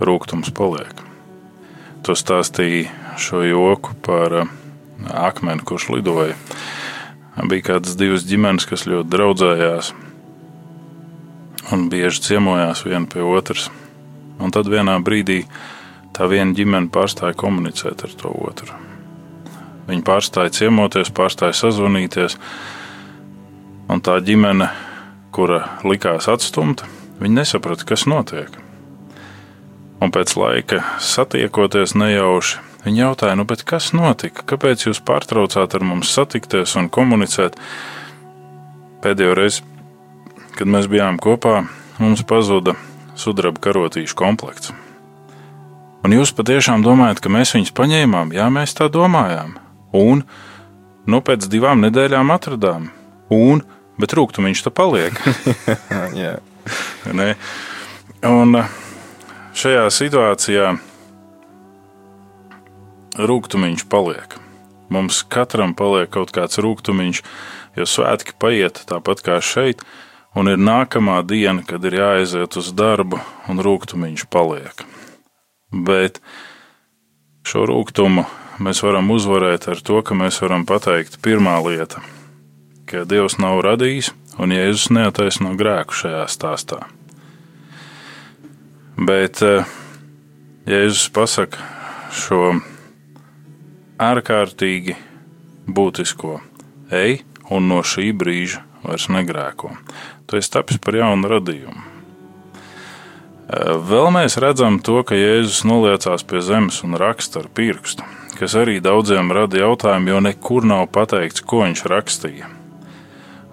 [0.00, 1.04] rūkums paliek.
[2.04, 2.88] Tu stāstīji
[3.20, 4.52] šo joku par uh,
[5.08, 6.36] akmeni, kurš lidoja.
[7.40, 9.92] Bija kādas divas ģimenes, kas ļoti draudzējās
[11.72, 13.70] un bieži ciemojās viena pie otras.
[14.40, 15.42] Un tad vienā brīdī
[16.16, 18.89] tā viena ģimene pārstāja komunicēt ar to otru.
[19.90, 22.36] Viņi pārstāja ciemoties, pārstāja sazvanīties,
[23.90, 24.68] un tā ģimene,
[25.34, 26.86] kura likās atstumta,
[27.18, 28.54] viņi nesaprata, kas notiek.
[30.00, 34.44] Un pēc laika satiekoties nejauši, viņi jautāja, nu, kas notika?
[34.52, 37.58] Kāpēc jūs pārtraucāt ar mums satikties un komunicēt?
[39.02, 39.64] Pēdējo reizi,
[40.54, 41.64] kad mēs bijām kopā,
[41.98, 42.76] mums pazuda
[43.18, 44.70] sudraba karotīšu komplekts.
[46.06, 48.30] Un jūs patiešām domājat, ka mēs viņus paņēmām?
[48.38, 49.58] Jā, mēs tā domājām
[49.96, 50.24] un
[51.10, 52.90] nu, pēc divām nedēļām atradām.
[53.34, 53.62] Un,
[54.00, 55.16] bet rūkstoši tā paliek.
[58.26, 58.76] un uh,
[59.56, 60.74] šajā situācijā
[63.18, 64.36] rūkstoši paliek.
[64.90, 67.22] Mums katram paliek kaut kāds rūkstošs,
[67.78, 69.84] jo svētki paiet tāpat kā šeit,
[70.34, 74.84] un ir nākamā diena, kad ir jāaiziet uz darbu, un rūkstošs paliek.
[75.70, 76.18] Bet
[77.46, 78.26] šo rūkumu
[78.60, 82.02] mēs varam uzvarēt ar to, ka mēs varam pateikt, pirmā lieta,
[82.88, 86.82] ka Dievs nav radījis un Jēzus neataisno grēku šajā stāstā.
[89.00, 89.64] Bet eh,
[90.68, 91.64] Jēzus pasaka
[92.12, 92.60] šo
[94.00, 94.96] ārkārtīgi
[95.70, 96.40] būtisko:
[96.92, 99.72] ej un no šī brīža vairs negrēko.
[100.28, 101.80] Tu esi tapis par jaunu radījumu.
[101.80, 108.56] Eh, vēl mēs redzam to, ka Jēzus noliecās pie zemes un raksta ar pirkstu kas
[108.56, 112.48] arī daudziem rada jautājumu, jo nekur nav pateikts, ko viņš rakstīja.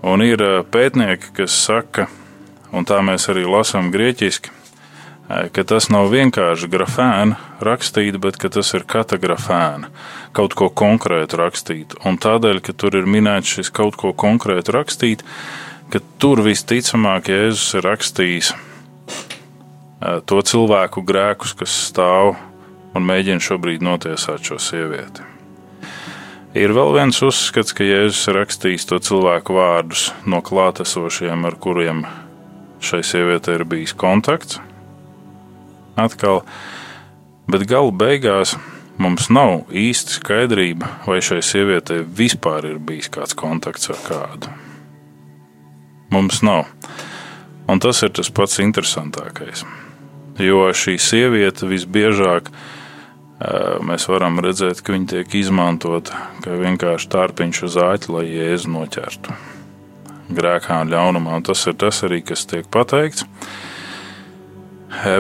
[0.08, 2.08] Un ir eh, pētnieki, kas saka,
[2.71, 7.36] un tā mēs arī lasām grieķiski, eh, ka tas nav vienkārši grafēna
[7.67, 9.91] rakstīt, bet tas ir katagrafēna,
[10.32, 11.97] kaut ko konkrētu rakstīt.
[12.08, 15.28] Un tādēļ, ka tur ir minēts šis kaut ko konkrētu rakstīt,
[15.91, 22.38] ka tur visticamāk Jēzus ir rakstījis eh, to cilvēku grēkus, kas stāv
[22.97, 25.25] un mēģina šobrīd notiesāt šo sievieti.
[26.57, 32.05] Ir vēl viens uzskats, ka Jēzus ir rakstījis to cilvēku vārdus no klātesošiem, ar kuriem
[32.81, 34.57] šai sievietei ir bijis kontakts.
[35.97, 36.41] Atkal,
[37.51, 38.55] bet gala beigās
[39.01, 44.55] mums nav īsti skaidrība, vai šai sievietei vispār ir bijis kāds kontakts ar kādu.
[46.13, 46.65] Mums nav.
[47.67, 49.65] Un tas ir tas pats interesantākais.
[50.41, 52.77] Jo šī sieviete visbiežāk ir
[53.86, 59.38] mēs varam redzēt, ka viņi tiek izmantoti kā vienkārši tārpiņš uz āķa, lai jēzu noķertu
[60.34, 61.38] grēkā un ļaunumā.
[61.39, 63.26] Un tas ir tas arī, kas tiek pateikts.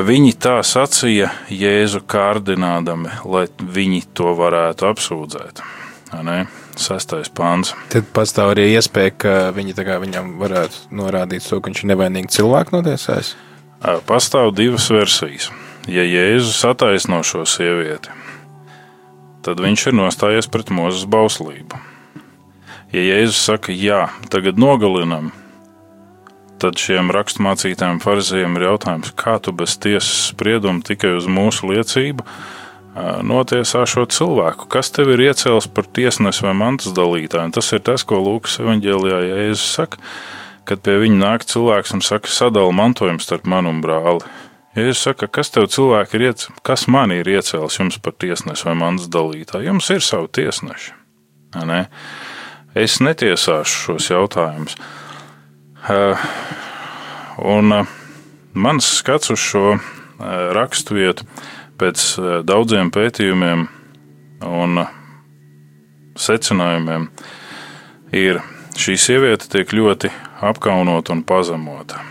[0.07, 5.61] Viņi tā sacīja Jēzu kārdinādami, lai viņi to varētu apsūdzēt.
[6.23, 6.37] Ne?
[6.79, 7.73] Sestais pāns.
[7.91, 12.73] Tad pastāv arī iespēja, ka viņi viņam varētu norādīt to, ka viņš ir nevainīgs cilvēks
[12.73, 13.35] notiesājis.
[14.07, 15.51] Pastāv divas versijas
[15.87, 18.13] ja Jēzus attaisno šo sievieti,
[19.45, 21.79] tad viņš ir nostājies pret mūzes bauslību.
[22.93, 25.31] Ja Jēzus saka, jā, tagad nogalinam,
[26.61, 32.25] tad šiem raksturmācītājiem, farizējiem ir jautājums, kā tu bez tiesas sprieduma tikai uz mūsu liecību
[33.27, 34.69] notiesā šo cilvēku?
[34.71, 37.53] Kas tev ir iecēlis par tiesnesi vai mantas dalītāju?
[37.59, 40.01] Tas ir tas, ko Lūkas evanģēlijā Jēzus saka,
[40.67, 44.25] kad pie viņa nāk cilvēks un saka, sadala mantojumu starp manu un brāli.
[44.77, 48.75] Jēzus saka, kas tev cilvēki ir iecēlis, kas man ir iecēlis jums par tiesnesi vai
[48.77, 49.65] mans dalītāju?
[49.71, 50.91] Jums ir savi tiesneši.
[51.65, 51.79] Ne?
[52.77, 54.75] Es netiesāšu šos jautājumus.
[55.87, 56.27] Uh,
[57.41, 57.95] un uh,
[58.53, 59.79] mans skats uz šo uh,
[60.53, 61.25] raksturvietu
[61.81, 62.03] pēc
[62.45, 63.65] daudziem pētījumiem
[64.45, 64.83] un
[66.17, 67.07] secinājumiem
[68.17, 68.41] ir,
[68.77, 70.13] šī sieviete tiek ļoti
[70.49, 72.01] apkaunota un pazemota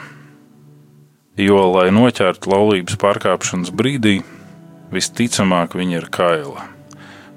[1.40, 4.20] jo, lai noķertu laulības pārkāpšanas brīdī,
[4.92, 6.66] visticamāk viņa ir kaila.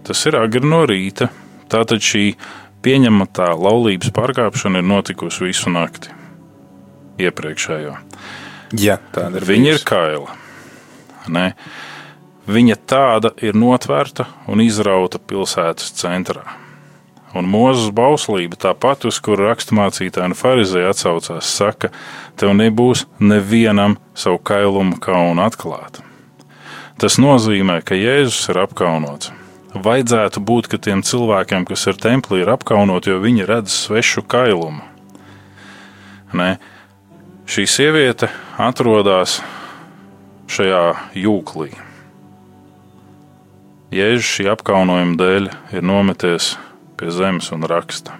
[0.07, 1.29] Tas ir agri no rīta.
[1.69, 2.31] Tātad šī
[2.81, 6.15] pieņemamā laulības pārkāpšana ir notikusi visu nakti
[7.19, 7.97] iepriekšējo.
[8.79, 9.45] Ja, ir.
[9.45, 10.35] Viņa ir kaila.
[11.29, 11.51] Ne?
[12.49, 16.45] Viņa tāda ir notvērta un izrauta pilsētas centrā.
[17.37, 21.91] Un mūzes bauslība, tāpat uz kuru raksturmācītāji un farizēji atsaucās, saka,
[22.41, 26.01] tev nebūs nevienam savu kailumu kaunu atklāt.
[26.99, 29.29] Tas nozīmē, ka Jēzus ir apkaunots.
[29.69, 34.81] Vajadzētu būt, ka tiem cilvēkiem, kas ir templī, ir apkaunoti, jo viņi redz svešu kailumu.
[36.33, 36.55] Ne?
[37.49, 39.37] Šī sieviete atrodas
[40.49, 41.69] šajā jūklī.
[43.93, 46.55] Jēzus šī apkaunojuma dēļ ir nometies
[46.99, 48.17] pie zemes un raksta.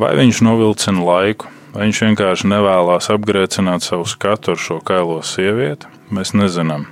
[0.00, 5.90] Vai viņš novilcina laiku, vai viņš vienkārši nevēlas apgriecināt savu skatu ar šo kailo sievieti,
[6.08, 6.86] mēs nezinām.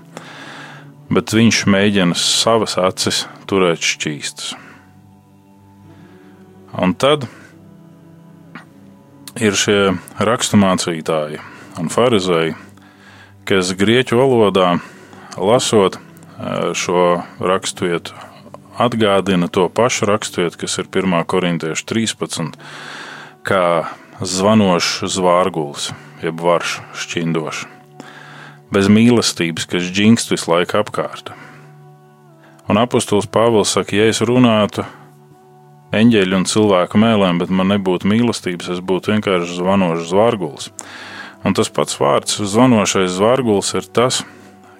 [1.10, 4.52] Bet viņš mēģina savas acis turēt šķīstas.
[6.80, 7.24] Un tad
[9.40, 11.40] ir šie raksturmācītāji
[11.80, 12.54] un farizēji,
[13.48, 14.76] kas grieķu valodā
[15.40, 15.98] lasot
[16.76, 17.06] šo
[17.40, 18.29] raksturvietu
[18.80, 21.18] atgādina to pašu raksturvietu, kas ir 1.
[21.28, 22.56] korintiešu 13,
[23.46, 23.64] kā
[24.20, 25.90] zvanošs zvārgulis,
[26.24, 27.66] jeb varš šķindošs,
[28.72, 31.32] bez mīlestības, kas džingst visu laiku apkārt.
[32.70, 34.84] Un apustulis Pāvils saka, ja es runātu
[35.96, 40.68] eņģeļu un cilvēku mēlēm, bet man nebūtu mīlestības, es būtu vienkārši zvanošs zvārgulis.
[41.42, 44.20] Un tas pats vārds, zvanošais zvārgulis, ir tas,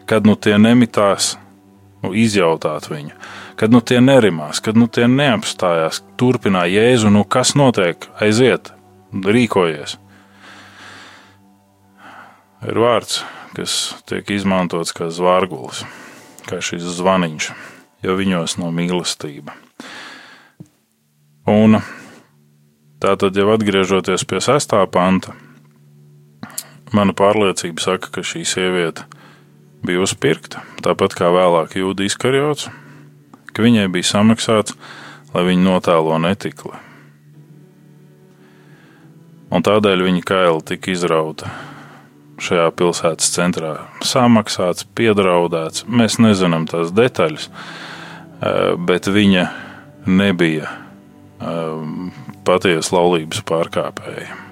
[0.06, 1.32] kad nu tie nemitās
[2.04, 3.16] nu, izjautāt viņu.
[3.60, 8.70] Kad nu tie nerimās, kad nu tie neapstājās, turpināja Jēzu, nu kas notiek, aiziet,
[9.12, 9.98] rīkojies.
[12.64, 13.20] Ir vārds,
[13.52, 13.74] kas
[14.08, 15.84] tiek izmantots kā zvārgulis,
[16.48, 17.50] kā šis zvaniņš,
[18.06, 19.52] jo viņos nav mīlestība.
[21.50, 21.82] Un
[23.00, 25.36] tā tad jau atgriežoties pie sestā panta,
[26.96, 29.04] mana pārliecība saka, ka šī sieviete
[29.84, 32.70] bija uzpirkta, tāpat kā vēlāk Jūda izkarjots,
[33.52, 34.76] ka viņai bija samaksāts,
[35.34, 36.76] lai viņa notēlo netikli.
[39.50, 41.50] Un tādēļ viņa kaila tika izrauta
[42.40, 43.72] šajā pilsētas centrā.
[44.06, 49.48] Samaksāts, piedraudēts, mēs nezinām tās detaļas, eh, bet viņa
[50.06, 52.12] nebija eh,
[52.44, 54.49] patiesa laulības pārkāpēja.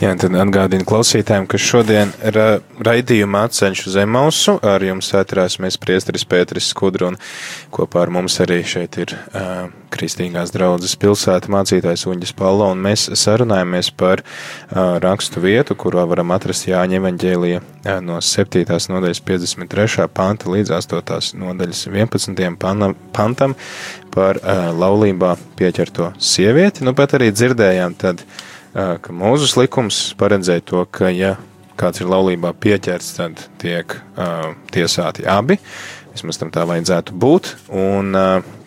[0.00, 2.44] Jā, tad atgādinu klausītājiem, ka šodien ra
[2.80, 7.18] raidījumā ceļš uz Emausu ar jums ētrās mēs priesteris Pēteris Skudru un
[7.68, 13.10] kopā ar mums arī šeit ir uh, Kristīgās draudzes pilsēta mācītājs Uņģis Palo un mēs
[13.12, 18.64] sarunājamies par uh, rakstu vietu, kurā varam atrast Jāņa evaņģēlija uh, no 7.
[18.94, 20.06] nodaļas 53.
[20.16, 21.34] panta līdz 8.
[21.42, 22.48] nodaļas 11.
[23.12, 23.52] pantam
[24.16, 26.88] par uh, laulībā pieķerto sievieti.
[26.88, 31.36] Nu, pat arī dzirdējām tad uh, ka mūzes likums paredzēja to, ka, ja
[31.80, 35.56] kāds ir laulībā pieķerts, tad tiek uh, tiesāti abi.
[36.12, 37.54] Vismaz tam tā vajadzētu būt.
[37.72, 38.59] Un, uh,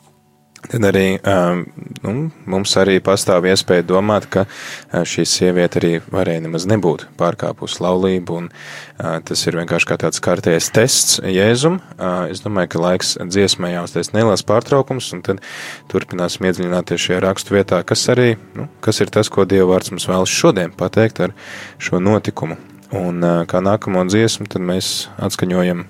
[0.63, 1.65] Tad arī um,
[2.05, 2.13] nu,
[2.47, 8.37] mums arī pastāv iespēja domāt, ka uh, šī sieviete arī varēja nemaz nebūt pārkāpusi laulību,
[8.39, 11.81] un uh, tas ir vienkārši kā tāds kārtējs tests Jēzum.
[11.97, 15.41] Uh, es domāju, ka laiks dziesmai jāuztais neliels pārtraukums, un tad
[15.91, 20.07] turpināsim iedziļināties šajā rakstu vietā, kas arī, nu, kas ir tas, ko Dieva vārds mums
[20.07, 21.35] vēlas šodien pateikt ar
[21.81, 22.55] šo notikumu.
[22.93, 25.83] Un kā nākamo dziesmu, tad mēs atskaņojam,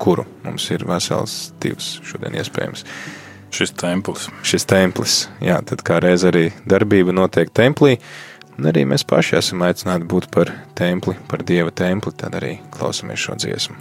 [0.00, 2.86] kuru mums ir vesels divs šodien iespējams.
[3.50, 4.28] Šis templis.
[4.44, 5.14] Šis templis.
[5.40, 7.96] Jā, tad kā reiz arī darbība notiek templī,
[8.58, 13.24] un arī mēs paši esam aicināti būt par templi, par dieva templi, tad arī klausamies
[13.24, 13.78] šo dziesmu.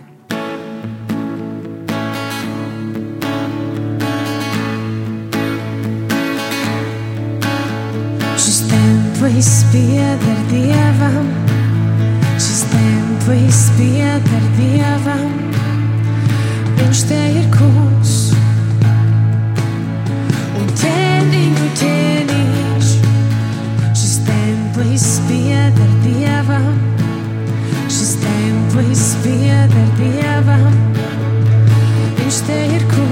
[8.38, 11.28] Šis templis pieder dievam,
[12.40, 15.36] šis templis pieder dievam,
[16.80, 18.27] viņš te ir kungs
[29.24, 30.74] pieder dievam.
[32.22, 33.07] Viņš te ir kungs.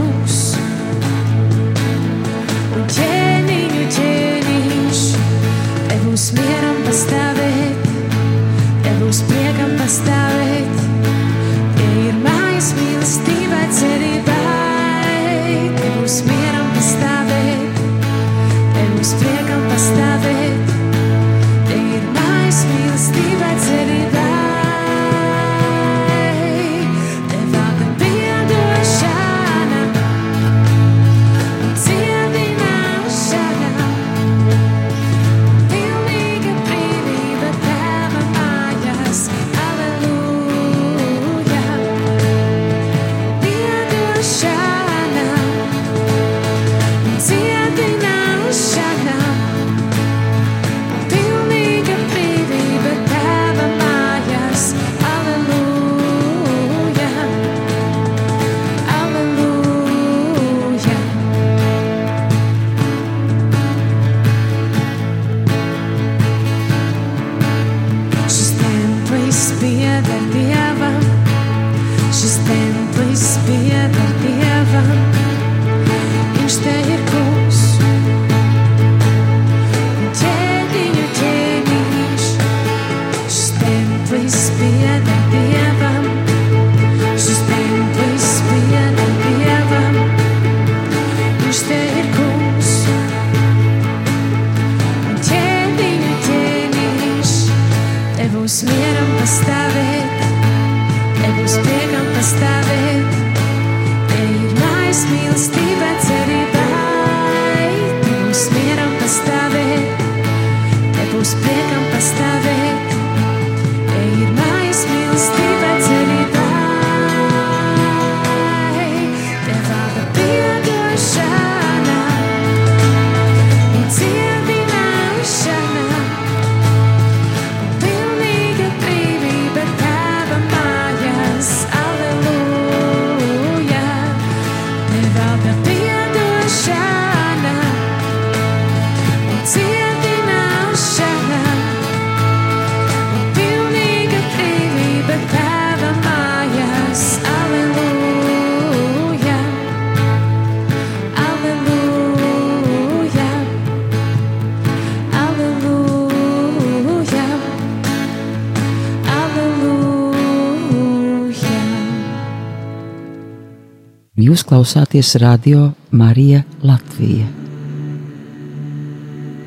[164.65, 167.25] Klausāties radio Marija Latvija.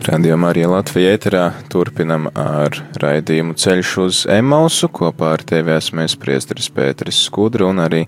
[0.07, 1.40] Radio Marija Latvija ēterā
[1.72, 4.87] turpinam ar raidījumu Ceļš uz Emausu.
[4.94, 8.04] Kopā ar tevi esmu es priesteris Pēteris Skudra un arī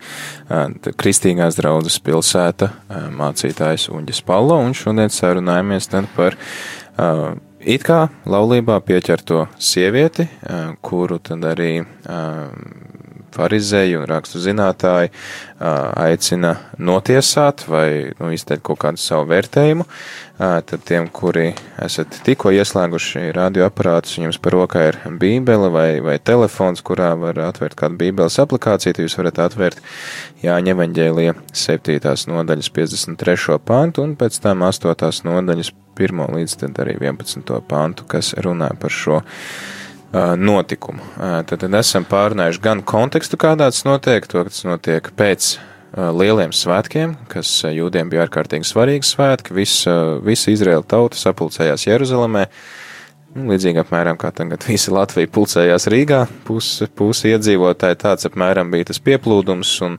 [1.03, 2.71] Kristīgās draudzes pilsēta
[3.19, 4.61] mācītājs Uņģis Palo.
[4.63, 12.55] Un šodien sarunājamies par uh, it kā laulībā pieķerto sievieti, uh, kuru tad arī uh,
[13.37, 15.13] farizēji un rakstu zinātāji
[15.61, 19.87] aicina notiesāt vai nu, izteikt kaut kādu savu vērtējumu.
[20.41, 21.51] Tad tiem, kuri
[21.85, 27.77] esat tikko ieslēguši radioaparātus, jums par rokā ir bībele vai, vai telefons, kurā var atvērt
[27.77, 29.83] kādu bībeles aplikāciju, tad jūs varat atvērt
[30.41, 32.15] Jāņa evaņģēlija 7.
[32.33, 33.59] nodaļas 53.
[33.69, 35.11] pantu un pēc tam 8.
[35.29, 36.25] nodaļas 1.
[36.39, 37.53] līdz tad arī 11.
[37.69, 39.21] pantu, kas runā par šo
[40.13, 41.05] notikumu.
[41.47, 45.53] Tad, esam pārunājuši gan kontekstu, kādā tas notiek, to, ka tas notiek pēc
[45.95, 49.55] lieliem svētkiem, kas jūdiem bija ārkārtīgi svarīgi svētki.
[49.57, 52.47] Visa, visa Izraela tauta sapulcējās Jeruzalemē.
[53.31, 58.89] Nu, līdzīgi apmēram kā tagad visa Latvija pulcējās Rīgā, puse, puse iedzīvotāji tāds apmēram bija
[58.89, 59.95] tas pieplūdums, un,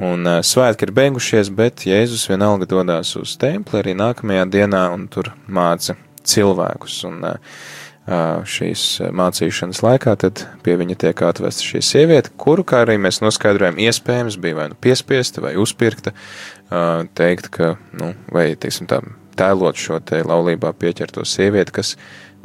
[0.00, 5.34] un svētki ir beigušies, bet Jēzus vienalga dodās uz templi arī nākamajā dienā un tur
[5.52, 7.02] māca cilvēkus.
[7.10, 7.60] Un, uh,
[8.02, 8.84] šīs
[9.14, 14.40] mācīšanas laikā, tad pie viņa tiek atvesta šī sieviete, kuru, kā arī mēs noskaidrojam, iespējams
[14.42, 16.10] bija vai nu piespiesta vai uzpirkta,
[17.14, 18.98] teikt, ka, nu, vai, teiksim tā,
[19.38, 21.94] tēlot šo te laulībā pieķerto sievieti, kas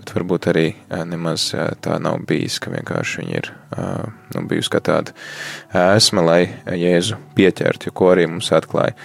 [0.08, 0.68] bet varbūt arī
[1.08, 1.50] nemaz
[1.84, 3.50] tā nav bijis, ka vienkārši viņa ir
[4.36, 5.12] nu, bijusi kā tāda
[5.98, 6.40] esma, lai
[6.80, 8.96] Jēzu pieķertu, ko arī mums atklāja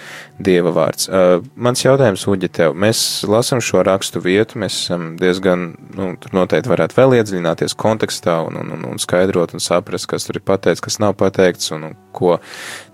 [0.43, 1.09] Dieva vārds.
[1.55, 6.71] Mans jautājums, Uģi, tev, mēs lasam šo rakstu vietu, mēs esam diezgan, nu, tur noteikti
[6.71, 10.83] varētu vēl iedziļināties kontekstā un, un, un, un skaidrot un saprast, kas tur ir pateikts,
[10.83, 12.39] kas nav pateikts un, un ko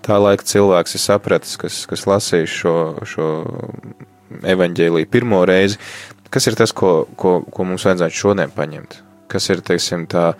[0.04, 3.28] tā laika cilvēks ir sapratis, kas, kas lasījis šo, šo
[4.50, 5.78] evaņģēlīju pirmo reizi.
[6.30, 9.00] Kas ir tas, ko, ko, ko mums vajadzētu šodien paņemt?
[9.30, 10.32] Kas ir, teiksim, tā,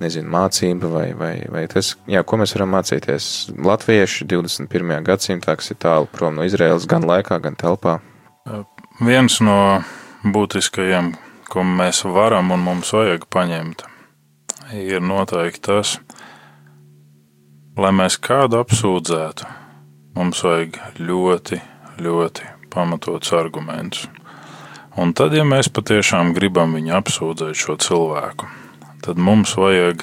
[0.00, 3.26] nezinu, mācība vai, vai, vai tas, jā, ko mēs varam mācīties
[3.60, 4.94] latvieši 21.
[5.04, 7.98] gadsimtā, kas ir tālu prom no Izraēlas gan laikā, gan telpā?
[9.04, 9.58] Viens no
[10.24, 11.12] būtiskajiem,
[11.52, 13.84] ko mēs varam un mums vajag paņemt,
[14.76, 15.98] ir noteikti tas,
[17.80, 19.48] lai mēs kādu apsūdzētu,
[20.16, 21.60] mums vajag ļoti,
[22.00, 24.08] ļoti pamatots argumentus.
[24.98, 28.48] Un tad, ja mēs patiešām gribam viņu apsūdzēt šo cilvēku,
[29.04, 30.02] tad mums vajag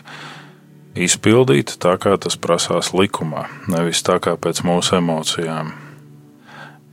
[0.95, 5.73] izpildīt tā, kā tas prasās likumā, nevis tā kā pēc mūsu emocijām.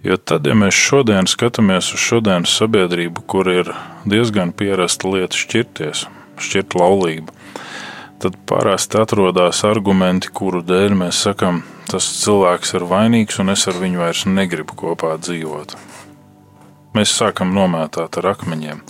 [0.04, 3.70] Jo tad, ja mēs šodien skatāmies uz šodienas sabiedrību, kur ir
[4.04, 6.04] diezgan pierasta lieta šķirties,
[6.42, 7.32] šķirt laulību,
[8.20, 13.80] tad parasti atrodas argumenti, kuru dēļ mēs sakām, tas cilvēks ir vainīgs un es ar
[13.80, 15.93] viņu vairs negribu kopā dzīvot
[16.94, 18.82] mēs sākam nomētāt ar akmeņiem.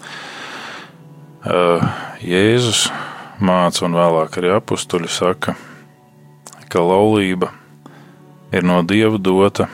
[2.24, 2.86] Jēzus
[3.44, 5.56] māca un vēlāk arī apstuļi saka,
[6.72, 7.50] ka laulība
[8.54, 9.68] ir no Dieva dota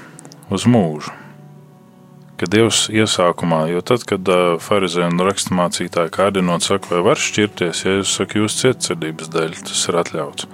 [0.51, 1.15] uz mūžu.
[2.41, 4.29] Ka Dievs iesākumā, jo tad, kad
[4.65, 9.83] farizēji un raksturmācītāji kārdinot saka, vai var šķirties, ja jūs sakat, jūs cietsirdības dēļ tas
[9.91, 10.49] ir atļauts.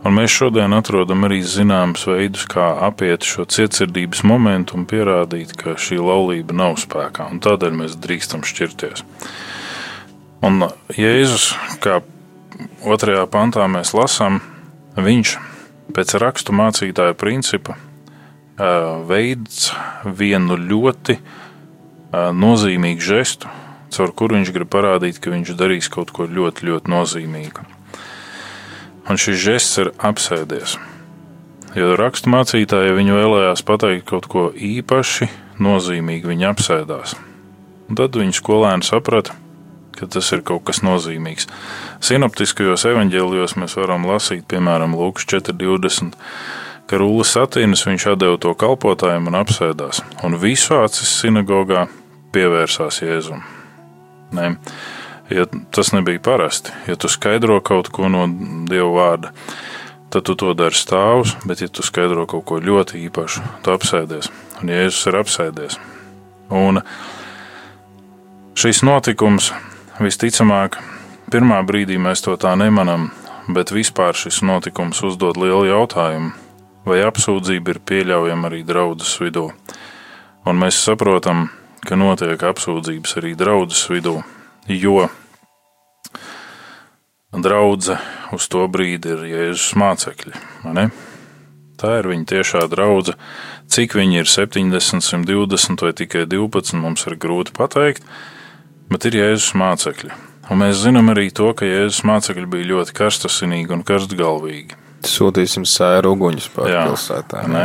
[0.00, 5.74] Un mēs šodien atrodam arī zināmus veidus, kā apiet šo cietsirdības momentu un pierādīt, ka
[5.76, 9.04] šī laulība nav spēkā, un tādēļ mēs drīkstam šķirties.
[10.48, 10.64] Un
[10.96, 11.50] Jēzus,
[11.84, 11.98] kā
[12.88, 14.40] otrajā pantā mēs lasām,
[14.96, 15.34] viņš
[15.92, 17.76] pēc rakstu mācītāja principa
[19.08, 19.68] veids
[20.04, 21.18] vienu ļoti
[22.40, 23.52] nozīmīgu žestu,
[23.92, 27.68] caur kuru viņš grib parādīt, ka viņš darīs kaut ko ļoti, ļoti nozīmīgu.
[29.10, 30.76] Un šis žests ir apsēdies.
[31.74, 35.26] Jo rakstu mācītāji viņu vēlējās pateikt kaut ko īpaši
[35.62, 37.14] nozīmīgu, viņi apsēdās.
[37.90, 39.34] Un tad viņi skolēni saprata,
[39.98, 41.48] ka tas ir kaut kas nozīmīgs.
[42.06, 46.14] Sinoptiskajos evaņģēlijos mēs varam lasīt, piemēram, Lūks 4.20,
[46.90, 51.88] ka Rūlis Satīnas viņš atdeva to kalpotājiem un apsēdās, un visu acis sinagogā
[52.34, 53.42] pievērsās Jēzum.
[54.38, 54.54] Ne?
[55.30, 58.24] Ja tas nebija parasti, ja tu skaidro kaut ko no
[58.66, 59.30] Dieva vārda,
[60.10, 64.30] tad tu to dari stāvus, bet ja tu skaidro kaut ko ļoti īpašu, tu apsēdies,
[64.58, 65.78] un Jēzus ir apsēdies.
[66.50, 66.82] Un
[68.58, 69.52] šis notikums
[70.02, 70.80] visticamāk,
[71.30, 73.12] pirmā brīdī mēs to tā nemanām,
[73.54, 76.34] bet vispār šis notikums uzdod lielu jautājumu,
[76.90, 79.46] vai apsūdzība ir pieļaujama arī draudzes vidū.
[80.42, 81.46] Un mēs saprotam,
[81.86, 84.18] ka notiek apsūdzības arī draudzes vidū,
[84.70, 85.08] jo
[87.32, 87.98] draudzene
[88.34, 90.34] uz to brīdi ir Jēzus mācekļi.
[91.80, 93.16] Tā ir viņa tiešā draudzene.
[93.70, 98.04] Cik viņi ir 70, 120 vai tikai 12, mums ir grūti pateikt,
[98.90, 100.10] bet ir Jēzus mācekļi.
[100.50, 104.78] Un mēs zinām arī to, ka Jēzus mācekļi bija ļoti karstasinīgi un karstgalvīgi.
[105.06, 107.46] Sūtīsim sēru uguņus pār Jā, pilsētā.
[107.48, 107.64] ne?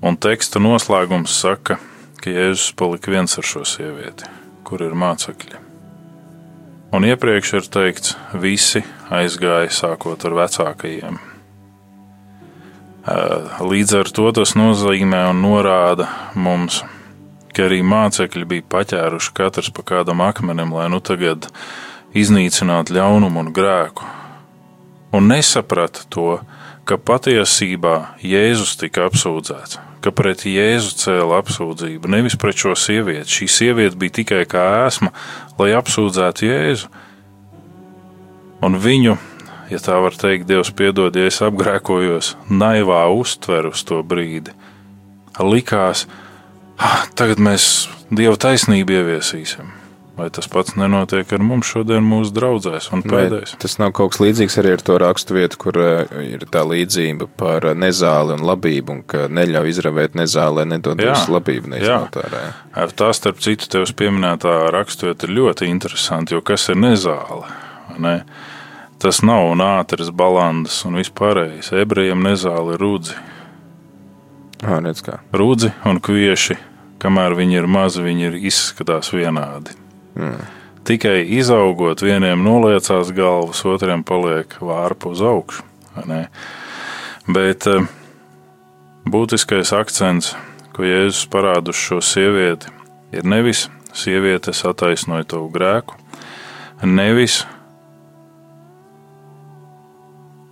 [0.00, 1.76] Un teksta noslēgums saka,
[2.24, 4.24] ka Jēzus palika viens ar šo sievieti,
[4.70, 5.58] kur ir mācekļi.
[6.94, 8.82] Un iepriekš ir teikts, visi
[9.14, 11.18] aizgāja sākot ar vecākajiem.
[13.06, 13.18] Ā,
[13.66, 16.80] Līdz ar to tas nozīmē un norāda mums,
[17.54, 21.50] ka arī mācekļi bija paķēruši katrs pa kādam akmenim, lai nu tagad
[22.14, 24.06] iznīcinātu ļaunumu un grēku.
[25.14, 26.40] Un nesaprata to,
[26.86, 33.40] ka patiesībā Jēzus tika apsūdzēts, ka pret Jēzu cēla apsūdzību, nevis pret šo sievieti.
[33.40, 35.12] Šī sieviete bija tikai kā ēsma,
[35.60, 36.90] lai apsūdzētu Jēzu.
[38.66, 39.16] Un viņu,
[39.72, 44.52] ja tā var teikt, Dievs piedod, ja es apgrēkojos, naivā uztver uz to brīdi.
[45.40, 46.04] Likās,
[46.76, 49.79] ah, tagad mēs Dieva taisnību ieviesīsim.
[50.20, 53.54] Vai tas pats nenotiek ar mums šodien, mūsu draugzēs un Vai pēdējais?
[53.62, 57.30] tas nav kaut kas līdzīgs arī ar to rakstu vietu, kur eh, ir tā līdzība
[57.40, 61.72] par eh, nezāli un labību, un ka neļauj izravēt nezāli, lai nedod uz labību.
[62.76, 67.48] Ar Tā, starp citu, tevis pieminētā raksturvieta ir ļoti interesanti, jo kas ir nezāle?
[67.88, 68.18] vai Ne?
[69.00, 71.72] Tas nav nātris, balandas un vispārējais.
[71.80, 73.16] Ebrejiem nezāle ir rudzi.
[75.32, 76.58] Rudzi un kvieši,
[77.00, 79.72] kamēr viņi ir mazi, viņi ir izskatās vienādi.
[80.16, 80.40] Mm.
[80.84, 85.66] Tikai izaugot, vieniem noliecās galvas, otriem paliek vārpa uz augšu.
[87.30, 87.84] Bet eh,
[89.06, 90.32] būtiskais akcents,
[90.74, 92.72] ko Jēzus parāda uz šo sievieti,
[93.12, 95.98] ir nevis sievietes attaisnoja tavu grēku,
[96.86, 97.42] nevis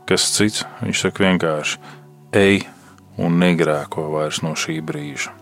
[0.09, 0.65] kas cits.
[0.83, 1.81] Viņš saka vienkārši,
[2.37, 2.63] ej
[3.19, 5.38] un negrēko vairs no šī brīža.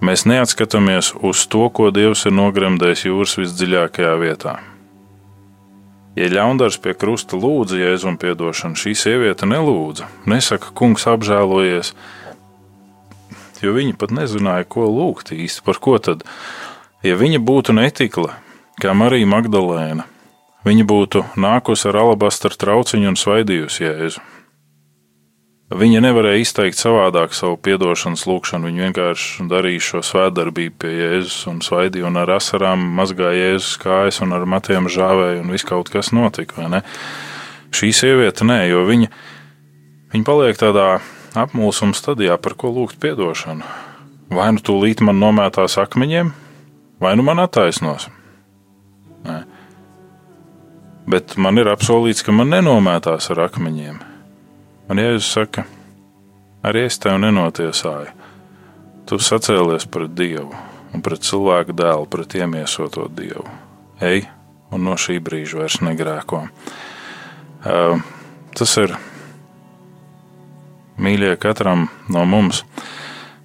[0.00, 4.54] Mēs neatskatāmies uz to, ko Dievs ir nogremdējis jūras visdziļākajā vietā.
[6.16, 10.08] Ja ļaundars pie krusta lūdza jēzumu piedošanu, šī sieviete nelūdza.
[10.28, 11.92] Nesaka, kungs, apžēlojies,
[13.60, 15.66] jo viņa pat nezināja, ko lūgt īsti.
[15.68, 16.24] Par ko tad?
[17.04, 18.34] Ja viņa būtu netikla,
[18.80, 20.08] kā Marija Magdalēna,
[20.64, 24.24] viņa būtu nākusi ar alabastra trauciņu un svaidījusi jēzu.
[25.70, 28.66] Viņa nevarēja izteikt savādāk savu piedošanas lūgšanu.
[28.66, 34.18] Viņa vienkārši darīja šo svētdarbību pie Jēzus un svaidīja, un ar asarām mazgāja Jēzus kājas,
[34.24, 36.82] un ar matiem žāvēja, un viss kaut kas notika.
[37.70, 39.12] Šī sieviete nē, jo viņa,
[40.10, 40.88] viņa paliek tādā
[41.38, 43.62] apmulsuma stadijā, par ko lūgt piedošanu.
[44.34, 46.34] Vai nu tūlīt man nomētās akmeņiem,
[46.98, 48.10] vai nu man attaisnos.
[49.22, 49.40] Nē.
[51.10, 54.09] Bet man ir apsolīts, ka man nenomētās ar akmeņiem.
[54.90, 55.62] Un Jēzus saka,
[56.66, 58.10] arī es tevi nenotiesāju.
[59.06, 60.50] Tu sacēlies pret Dievu
[60.90, 63.44] un pret cilvēku dēlu, pret iemiesoto Dievu.
[64.02, 64.24] Ej,
[64.74, 66.40] un no šī brīža vairs negrēko.
[67.60, 68.02] Uh,
[68.58, 68.96] tas ir
[70.98, 72.64] mīļie katram no mums,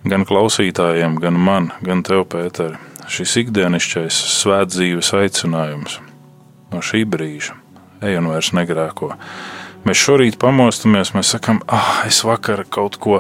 [0.02, 2.80] gan klausītājiem, gan man, gan tev, Pēter.
[3.06, 6.00] Šis ikdienišķais svētdzīves aicinājums
[6.74, 7.54] no šī brīža.
[8.02, 9.12] Ej un vairs negrēko.
[9.86, 13.20] Mēs šorīt pamostamies, mēs sakām, ah, es vakar kaut ko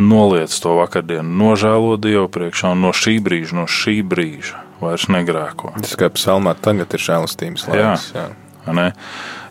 [0.00, 5.74] nolieku to vakardienu, nožēlo Dievu priekšā, un no šī brīža, no šī brīža vairs negrēko.
[5.82, 8.08] Tas kā psalmā tagad ir žēlastības laiks.
[8.14, 8.24] Jā.
[8.30, 8.76] Jā.
[8.78, 8.86] ne?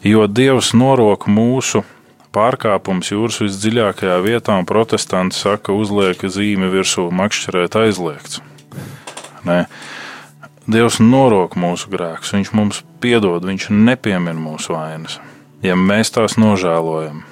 [0.08, 1.84] Jo Dievs norok mūsu
[2.34, 8.42] pārkāpums jūras visdziļākajā vietā, un protestanti saka, uzliek zīmi virsū makšķerēt aizliegts.
[9.48, 9.66] Ne?
[10.68, 15.22] Dievs norok mūsu grēkus, Viņš mums piedod, Viņš nepiemina mūsu vainas.
[15.66, 17.24] Ja mēs tās nožēlojam,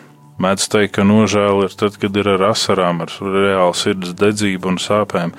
[0.42, 4.80] mēdz teikt, ka nožēla ir tad, kad ir ar asarām, ar reālu sirds dedzību un
[4.82, 5.36] sāpēm.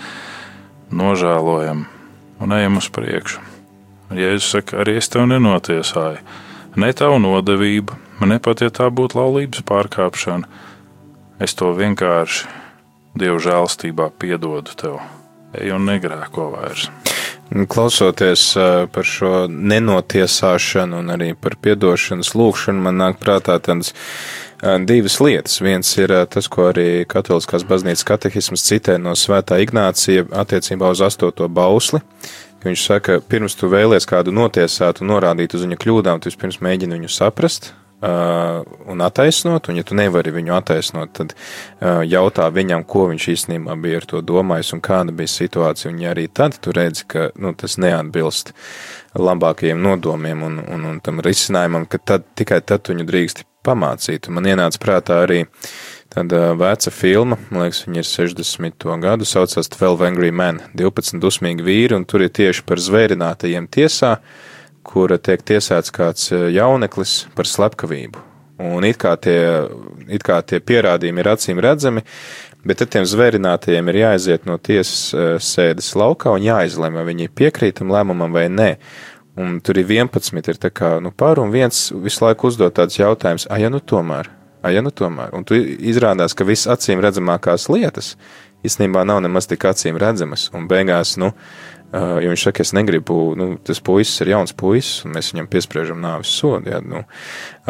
[0.95, 1.87] Nožēlojam
[2.41, 3.43] un ejam uz priekšu.
[4.14, 6.22] Jēzus saka, arī es tevi nenotiesāju.
[6.78, 7.97] Ne tavu nodevību,
[8.28, 10.47] ne pat ja tā būtu laulības pārkāpšana.
[11.43, 12.47] Es to vienkārši
[13.16, 14.99] Dieva žēlstībā piedodu tev.
[15.57, 16.91] Ej un negrēko vairs.
[17.47, 24.74] Klausoties uh, par šo nenotiesāšanu un arī par piedošanas lūgšanu, man nāk prātā tādas uh,
[24.82, 25.61] divas lietas.
[25.62, 31.05] Viens ir uh, tas, ko arī Katoliskās baznīcas katehisms citē no Svētā Ignācija attiecībā uz
[31.07, 32.03] astoto bausli.
[32.66, 36.99] Viņš saka, pirms tu vēlies kādu notiesāt un norādīt uz viņa kļūdām, tu vispirms mēģini
[36.99, 37.70] viņu saprast,
[38.01, 43.76] un attaisnot, un ja tu nevari viņu attaisnot, tad uh, jautā viņam, ko viņš īstenībā
[43.80, 47.30] bija ar to domājis un kāda bija situācija, un ja arī tad tu redzi, ka
[47.40, 48.53] nu, tas neatbilst
[49.16, 54.28] labākajiem nodomiem un, un, un tam risinājumam, ka tad, tikai tad tu viņu drīksti pamācīt.
[54.28, 55.47] Un man ienāca prātā arī
[56.12, 58.90] tāda veca filma, man liekas, viņa ir 60.
[59.07, 64.18] gadu, saucās 12 Angry Men, 12 dusmīgi vīri, un tur ir tieši par zvērinātajiem tiesā,
[64.20, 64.45] uh,
[64.87, 68.22] kura tiek tiesāts kāds eh, jauneklis par slepkavību.
[68.66, 69.66] Un it kā, tie,
[70.09, 72.01] it kā tie pierādījumi ir acīm redzami,
[72.64, 77.34] bet tad tiem zvērinātajiem ir jāaiziet no tiesas eh, sēdes laukā un jāizlemj, vai viņi
[77.37, 78.70] piekrīt tam lēmumam vai nē.
[79.37, 82.97] Un tur ir 11, ir tā kā, nu, par un viens visu laiku uzdod tāds
[82.97, 84.30] jautājums, ah, ja nu tomēr,
[84.62, 85.34] ah, ja nu tomēr.
[85.37, 88.14] Un tu izrādās, ka viss acīm redzamākās lietas
[88.66, 90.49] īstenībā nav nemaz tik acīm redzamas.
[90.57, 91.32] Un beigās, nu,
[91.95, 96.03] jo viņš saka, es negribu, nu, tas puisis ir jauns puisis, un mēs viņam piespriežam
[96.03, 96.72] nāvis sodu.
[96.74, 97.05] Jā, nu.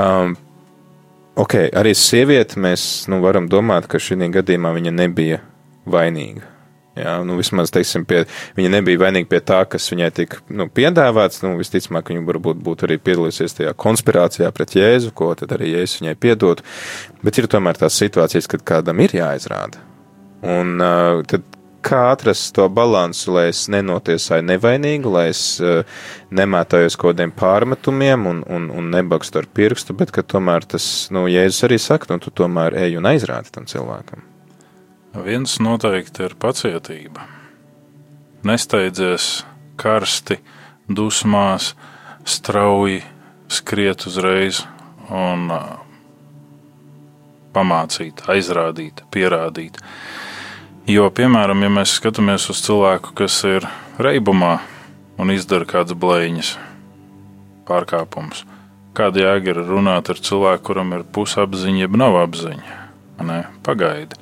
[0.01, 0.35] um,
[1.37, 5.41] ok, arī sieviete, mēs nu, varam domāt, ka šī gadījumā viņa nebija
[5.87, 6.57] vainīga.
[6.97, 8.23] Jā, nu, vismaz, teiksim, pie,
[8.57, 11.43] viņa nebija vainīga pie tā, kas viņai tika nu, piedāvāts.
[11.45, 16.01] Nu, visticamāk, viņa varbūt būtu arī piedalījusies tajā konspirācijā pret Jēzu, ko tad arī Jēzus
[16.01, 16.63] viņai piedot.
[17.21, 19.85] Bet ir tomēr tās situācijas, kad kādam ir jāizrāda.
[20.47, 21.45] Un uh, tad
[21.87, 25.85] kā atrast to balansu, lai es nenotiesāju nevainīgu, lai es uh,
[26.35, 31.27] nemētājos kaut kādiem pārmetumiem un, un, un nebakstu ar pirkstu, bet ka tomēr tas, nu,
[31.31, 34.25] Jēzus arī saka, nu, tu tomēr ej un aizrādi tam cilvēkam.
[35.27, 37.25] Viens noteikti ir pacietība.
[38.47, 39.47] Nesteidzies
[39.81, 40.41] karsti,
[40.93, 41.73] dusmās,
[42.27, 43.01] strauji
[43.53, 44.65] skriet uzreiz
[45.15, 45.75] un uh,
[47.55, 49.81] pamācīt, aizrādīt, pierādīt.
[49.81, 50.26] Uh,
[50.87, 53.65] Jo, piemēram, ja mēs skatāmies uz cilvēku, kas ir
[53.99, 54.61] reibumā
[55.19, 56.53] un izdara kādas blēņas,
[57.67, 58.45] pārkāpumus,
[58.95, 62.77] kāda jēga ir runāt ar cilvēku, kuram ir pusapziņa, jeb nav apziņa?
[63.27, 64.15] Ne, pagaidi.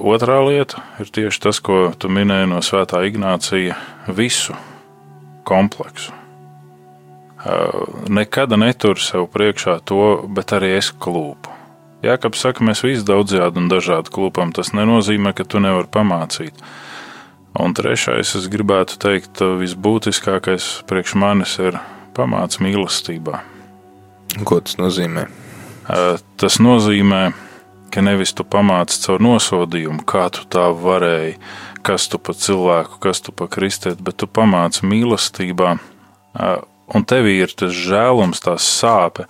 [0.00, 3.76] Otrā lieta ir tieši tas, ko tu minēji no Svētā Ignācija-
[4.22, 4.56] visu
[5.44, 6.16] kompleksu.
[8.08, 11.57] Nekad netur sev priekšā to, bet arī es klūpu.
[12.04, 14.52] Jākapis saka, mēs visi daudzjādi un dažādi klūpam.
[14.54, 16.62] Tas nenozīmē, ka tu nevari pamācīt.
[17.58, 21.80] Un trešais, es gribētu teikt, visbūtiskākais priekš manis ir
[22.14, 23.40] pamāts mīlestībā.
[24.46, 25.26] Ko tas nozīmē?
[26.38, 27.22] Tas nozīmē,
[27.90, 31.38] ka nevis tu pamāci caur nosodījumu, kā tu tā varēji,
[31.82, 35.78] kas tu pa cilvēku, kas tu pa kristieti, bet tu pamāci mīlestībā,
[36.94, 39.26] un tevī ir tas žēlums, tā sāpe,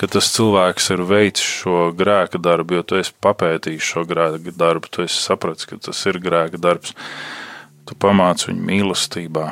[0.00, 4.88] ka tas cilvēks ir veicis šo grēka darbu, jo tu esi papētījis šo grēka darbu,
[4.88, 6.94] tu esi sapratis, ka tas ir grēka darbs.
[7.88, 9.50] Tu pamāci viņu mīlestībā.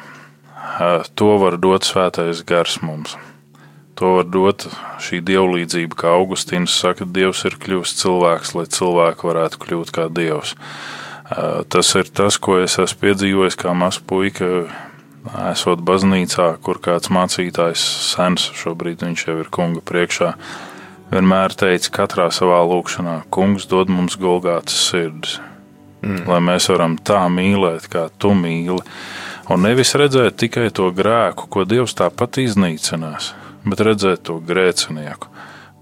[1.18, 3.16] To var dot svētais gars mums.
[3.98, 4.68] To var dot
[5.02, 10.54] šī dievlīdzība, kā Augustīns saka, Dievs ir kļuvis cilvēks, lai cilvēki varētu kļūt kā Dievs.
[11.68, 14.68] Tas ir tas, ko es esmu piedzīvojis kā mazs puika
[15.50, 20.32] esot baznīcā, kur kāds mācītājs, sens, šobrīd viņš jau ir kunga priekšā,
[21.12, 25.38] vienmēr teica, katrā savā lūkšanā, kungs dod mums golgātas sirdis,
[26.02, 26.24] mm.
[26.28, 28.80] lai mēs varam tā mīlēt, kā tu mīli,
[29.48, 33.32] un nevis redzēt tikai to grēku, ko Dievs tāpat iznīcinās,
[33.68, 35.30] bet redzēt to grēcinieku,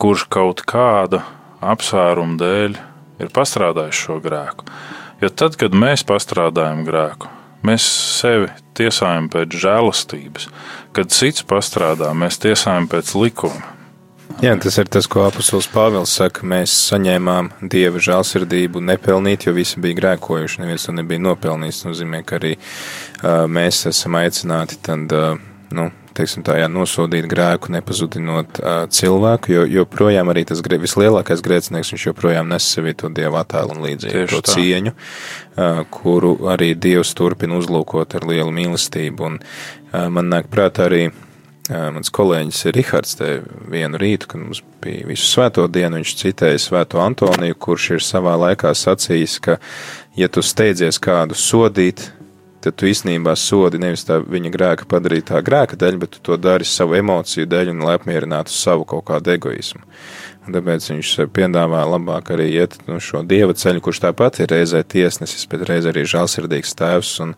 [0.02, 1.24] kurš kaut kāda
[1.64, 2.76] apsvēruma dēļ
[3.22, 4.68] ir pastrādājis šo grēku.
[5.22, 7.30] Jo tad, kad mēs pastrādājam grēku,
[7.66, 7.86] Mēs
[8.20, 10.50] sevi tiesājam pēc žēlastības.
[10.96, 13.72] Kad cits pastrādā, mēs tiesājam pēc likuma.
[14.44, 16.44] Jā, tas ir tas, ko apustulis Pāvils saka.
[16.44, 20.60] Mēs saņēmām dieva žēlsirdību nepelnīt, jo visi bija grēkojuši.
[20.60, 21.78] Neviens to nebija nopelnījis.
[21.80, 25.40] Tas nozīmē, ka arī uh, mēs esam aicināti tad, uh,
[25.72, 31.42] nu, teiksim, tā, jā, nosodīt grēku, nepazudinot uh, cilvēku, jo joprojām arī tas grē, vislielākais
[31.44, 34.56] grēcinieks, viņš joprojām nes sevī to dievu attēlu un līdzību, Tieši to tā.
[34.56, 39.30] cieņu, uh, kuru arī Dievs turpina uzlūkot ar lielu mīlestību.
[39.30, 41.14] Un uh, man nāk prātā arī uh,
[41.94, 43.30] mans kolēģis Rihards te
[43.70, 48.36] vienu rītu, kad mums bija visu svēto dienu, viņš citēja svēto Antoniju, kurš ir savā
[48.46, 49.60] laikā sacījis, ka,
[50.18, 52.08] ja tu steidzies kādu sodīt,
[52.66, 56.66] tad tu īstenībā sodi nevis tā viņa grēka padarītā grēka dēļ, bet tu to dari
[56.66, 59.84] savu emociju dēļ un lai apmierinātu savu kaut kādu egoismu.
[60.46, 64.82] Un tāpēc viņš piedāvā labāk arī iet no šo dieva ceļu, kurš tāpat ir reizē
[64.86, 67.34] tiesnesis, bet reizē arī žēlsirdīgs tēvs un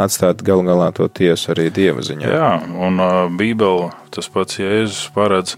[0.00, 2.30] atstāt galu galā to tiesu arī dieva ziņā.
[2.32, 2.52] Jā,
[2.88, 5.56] un uh, Bībelē tas pats Jēzus paredz,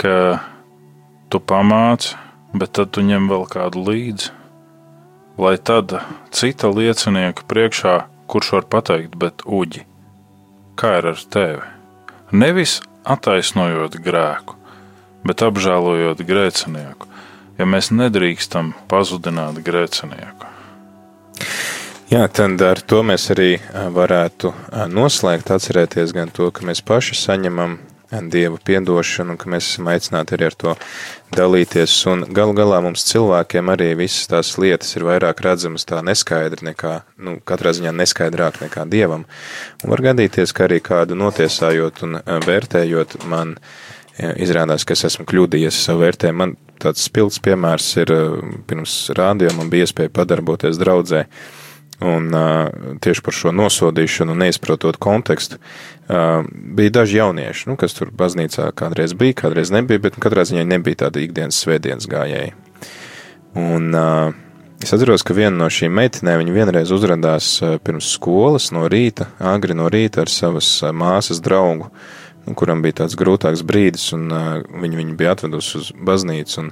[0.00, 0.40] ka
[1.30, 2.16] tu pamāci,
[2.54, 4.32] bet tad tu ņem vēl kādu līdzi.
[5.38, 5.96] Lai tad
[6.30, 7.94] cita liecinieka priekšā,
[8.30, 9.84] kurš var pateikt, bet uģi,
[10.80, 11.62] kā ir ar tevi?
[12.34, 14.56] Nevis attaisnojot grēku,
[15.26, 17.08] bet apžēlojot grēcinieku,
[17.58, 20.50] ja mēs nedrīkstam pazudināt grēcinieku.
[22.12, 23.56] Jā, tad ar to mēs arī
[23.94, 24.52] varētu
[24.92, 27.78] noslēgt, atcerēties gan to, ka mēs paši saņemam
[28.30, 30.74] Dieva piedošanu, ka mēs esam aicināti arī ar to
[31.34, 36.68] dalīties, un galu galā mums cilvēkiem arī visas tās lietas ir vairāk redzamas tā neskaidri
[36.70, 36.94] nekā,
[37.24, 39.26] nu, katrā ziņā neskaidrāk nekā Dievam,
[39.82, 43.56] un var gadīties, ka arī kādu notiesājot un ā, vērtējot man
[44.18, 46.40] jā, izrādās, ka es esmu kļūdījies savu vērtējumu.
[46.44, 48.22] Man tāds spilgts piemērs ir ā,
[48.70, 51.26] pirms rādījuma, man bija iespēja padarboties draudzē,
[52.02, 52.68] Un uh,
[53.00, 59.14] tieši par šo nosodīšanu, neizprotot kontekstu, uh, bija daži jaunieši, nu, kas tur baznīcā kādreiz
[59.18, 62.50] bija, kādreiz nebija, bet katrā ziņā nebija tāda ikdienas svētdienas gājēji.
[63.62, 64.34] Un uh,
[64.82, 67.52] es atceros, ka viena no šīm meitenēm, viņa vienreiz uzrādījās
[67.86, 71.92] pirms skolas no rīta, agri no rīta ar savas māsas draugu,
[72.48, 74.50] nu, kuram bija tāds grūtāks brīdis, un uh,
[74.82, 76.68] viņa viņu bija atvedusi uz baznīcu.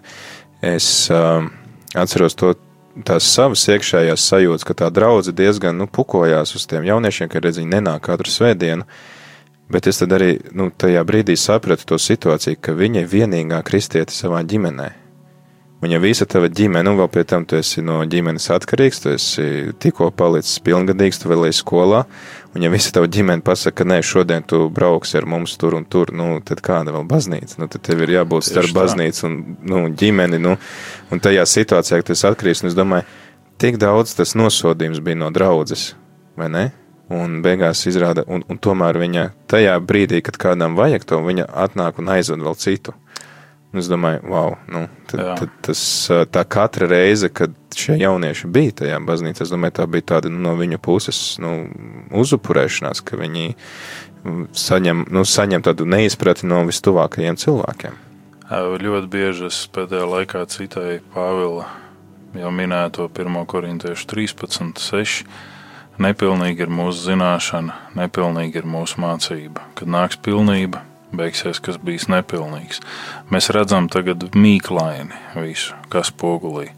[0.66, 1.46] Es uh,
[1.94, 2.56] atceros to
[3.06, 7.60] tās savas iekšējās sajūtas, ka tā draudzene diezgan nu, pukojās uz tiem jauniešiem, ka redz,
[7.62, 8.86] viņi nenāk katru svētdienu.
[9.72, 14.12] Bet es tad arī nu, tajā brīdī sapratu to situāciju, ka viņa ir vienīgā kristiete
[14.12, 15.01] savā ģimenē.
[15.82, 19.10] Un ja visa tava ģimene, un vēl pie tam tu esi no ģimenes atkarīgs, tu
[19.10, 19.46] esi
[19.82, 22.04] tikko palicis pilngadīgs, tu vēl esi skolā,
[22.54, 25.82] un ja visa tava ģimene pasaka, ka nē, šodien tu brauksi ar mums tur un
[25.82, 27.58] tur, nu, tad kāda vēl baznīca?
[27.58, 29.36] Nu, tad tev ir jābūt starp baznīcu un
[29.72, 30.54] nu, ģimeni, nu,
[31.10, 33.10] un tajā situācijā, ka tu esi atkarīgs, un es domāju,
[33.58, 35.96] tik daudz tas nosodījums bija no draudzes,
[36.38, 36.66] vai ne?
[37.10, 41.98] Un beigās izrāda, un, un tomēr viņa tajā brīdī, kad kādam vajag to, viņa atnāk
[41.98, 42.94] un aizved vēl citu.
[43.72, 45.82] Es domāju, wow, nu, tad, tad tas,
[46.28, 50.42] tā katra reize, kad šie jaunieši bija tajā baznīcā, es domāju, tā bija tāda nu,
[50.44, 51.54] no viņu puses nu,
[52.20, 53.54] uzupurēšanās, ka viņi
[54.52, 57.96] saņem, nu, saņem tādu neizpratni no vistuvākajiem cilvēkiem.
[58.52, 61.70] Ļoti bieži es pēdējā laikā citēju Pāvila
[62.36, 63.40] jau minēto 1.
[63.48, 65.24] korintiešu 13, 6.
[66.02, 69.64] Nepilnīga ir mūsu zināšana, nepilnīga ir mūsu mācība.
[69.76, 70.80] Kad nāks pilnība,
[71.16, 72.82] beigsies, kas bijis nepilnīgs.
[73.32, 76.70] Mēs redzam tagad mīklaini visu, kas pogulī,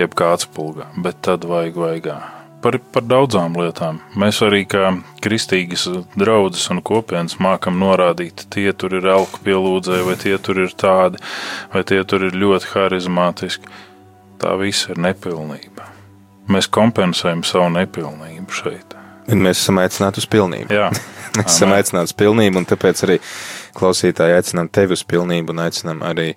[0.00, 2.18] jeb kāds pulgā, bet tad vajag vaigā.
[2.64, 4.00] Par, par daudzām lietām.
[4.18, 4.88] Mēs arī kā
[5.22, 5.84] kristīgas
[6.18, 11.20] draudzes un kopienas mākam norādīt, tie tur ir elku pielūdzēji, vai tie tur ir tādi,
[11.74, 13.70] vai tie tur ir ļoti harizmātiski.
[14.42, 15.86] Tā viss ir nepilnība.
[16.52, 18.96] Mēs kompensējam savu nepilnību šeit.
[19.26, 20.74] Mēs esam aicināti uz pilnību.
[20.74, 20.90] Jā,
[21.36, 23.16] Mēs esam aicināti uz pilnību, un tāpēc arī
[23.76, 26.32] klausītāji aicinām tevi uz pilnību, un aicinām arī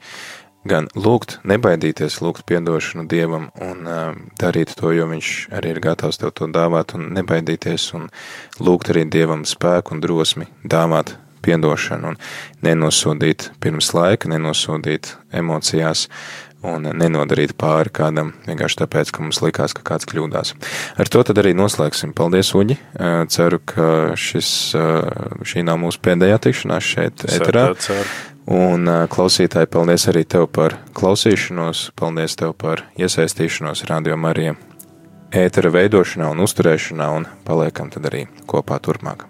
[0.67, 4.11] gan lūgt, nebaidīties, lūgt atdošanu Dievam un uh,
[4.41, 8.09] darīt to, jo Viņš arī ir gatavs tev to dāvāt, un nebaidīties, un
[8.59, 11.15] lūgt arī Dievam spēku un drosmi dāvāt
[11.49, 12.17] atdošanu, un
[12.65, 16.07] nenosodīt pirms laika, nenosodīt emocijās,
[16.66, 20.53] un nenodarīt pāri kādam vienkārši tāpēc, ka mums likās, ka kāds kļūdās.
[20.99, 22.14] Ar to tad arī noslēgsim.
[22.18, 22.78] Paldies, Uģi!
[22.80, 27.70] Eh, Ceru, ka šis, eh, šī nav mūsu pēdējā tikšanās šeit, eterā.
[28.49, 34.55] Un eh, klausītāji, paldies arī tev par klausīšanos, paldies tev par iesaistīšanos Radio Marija
[35.32, 39.30] ētera veidošanā un uzturēšanā, un paliekam tad arī kopā turpmāk.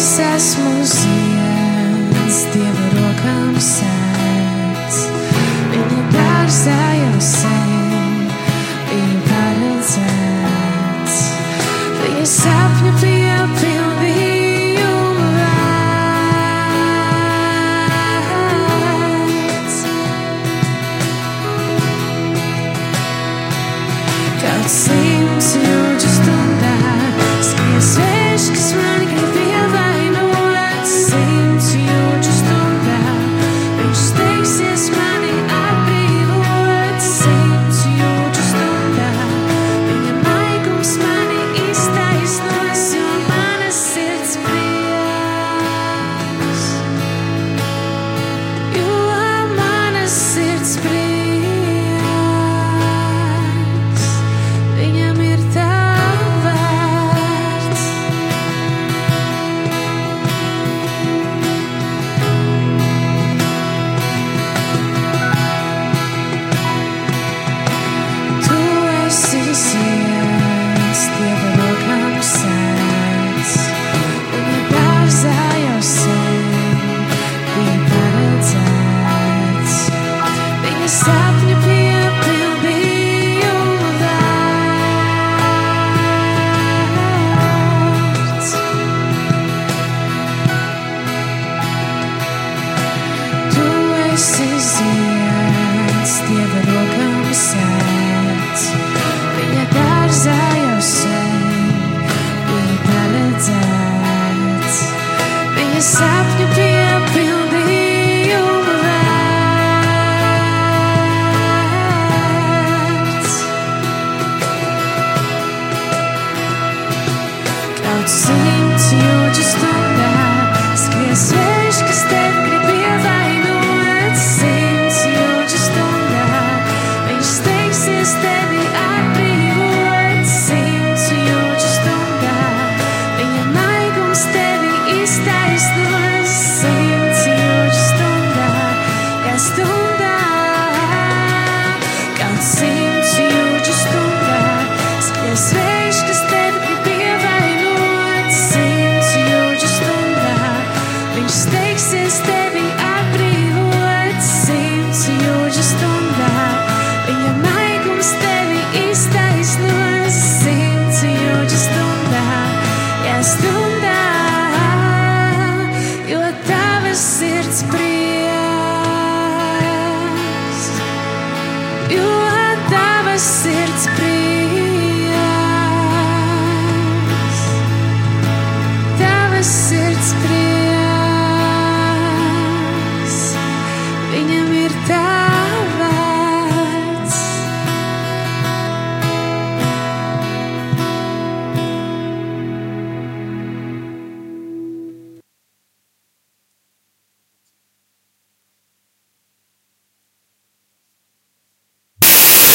[0.00, 5.00] es esmu ziemas, dieva rokām sēts,
[5.76, 7.59] viņa dārzā jau sēts.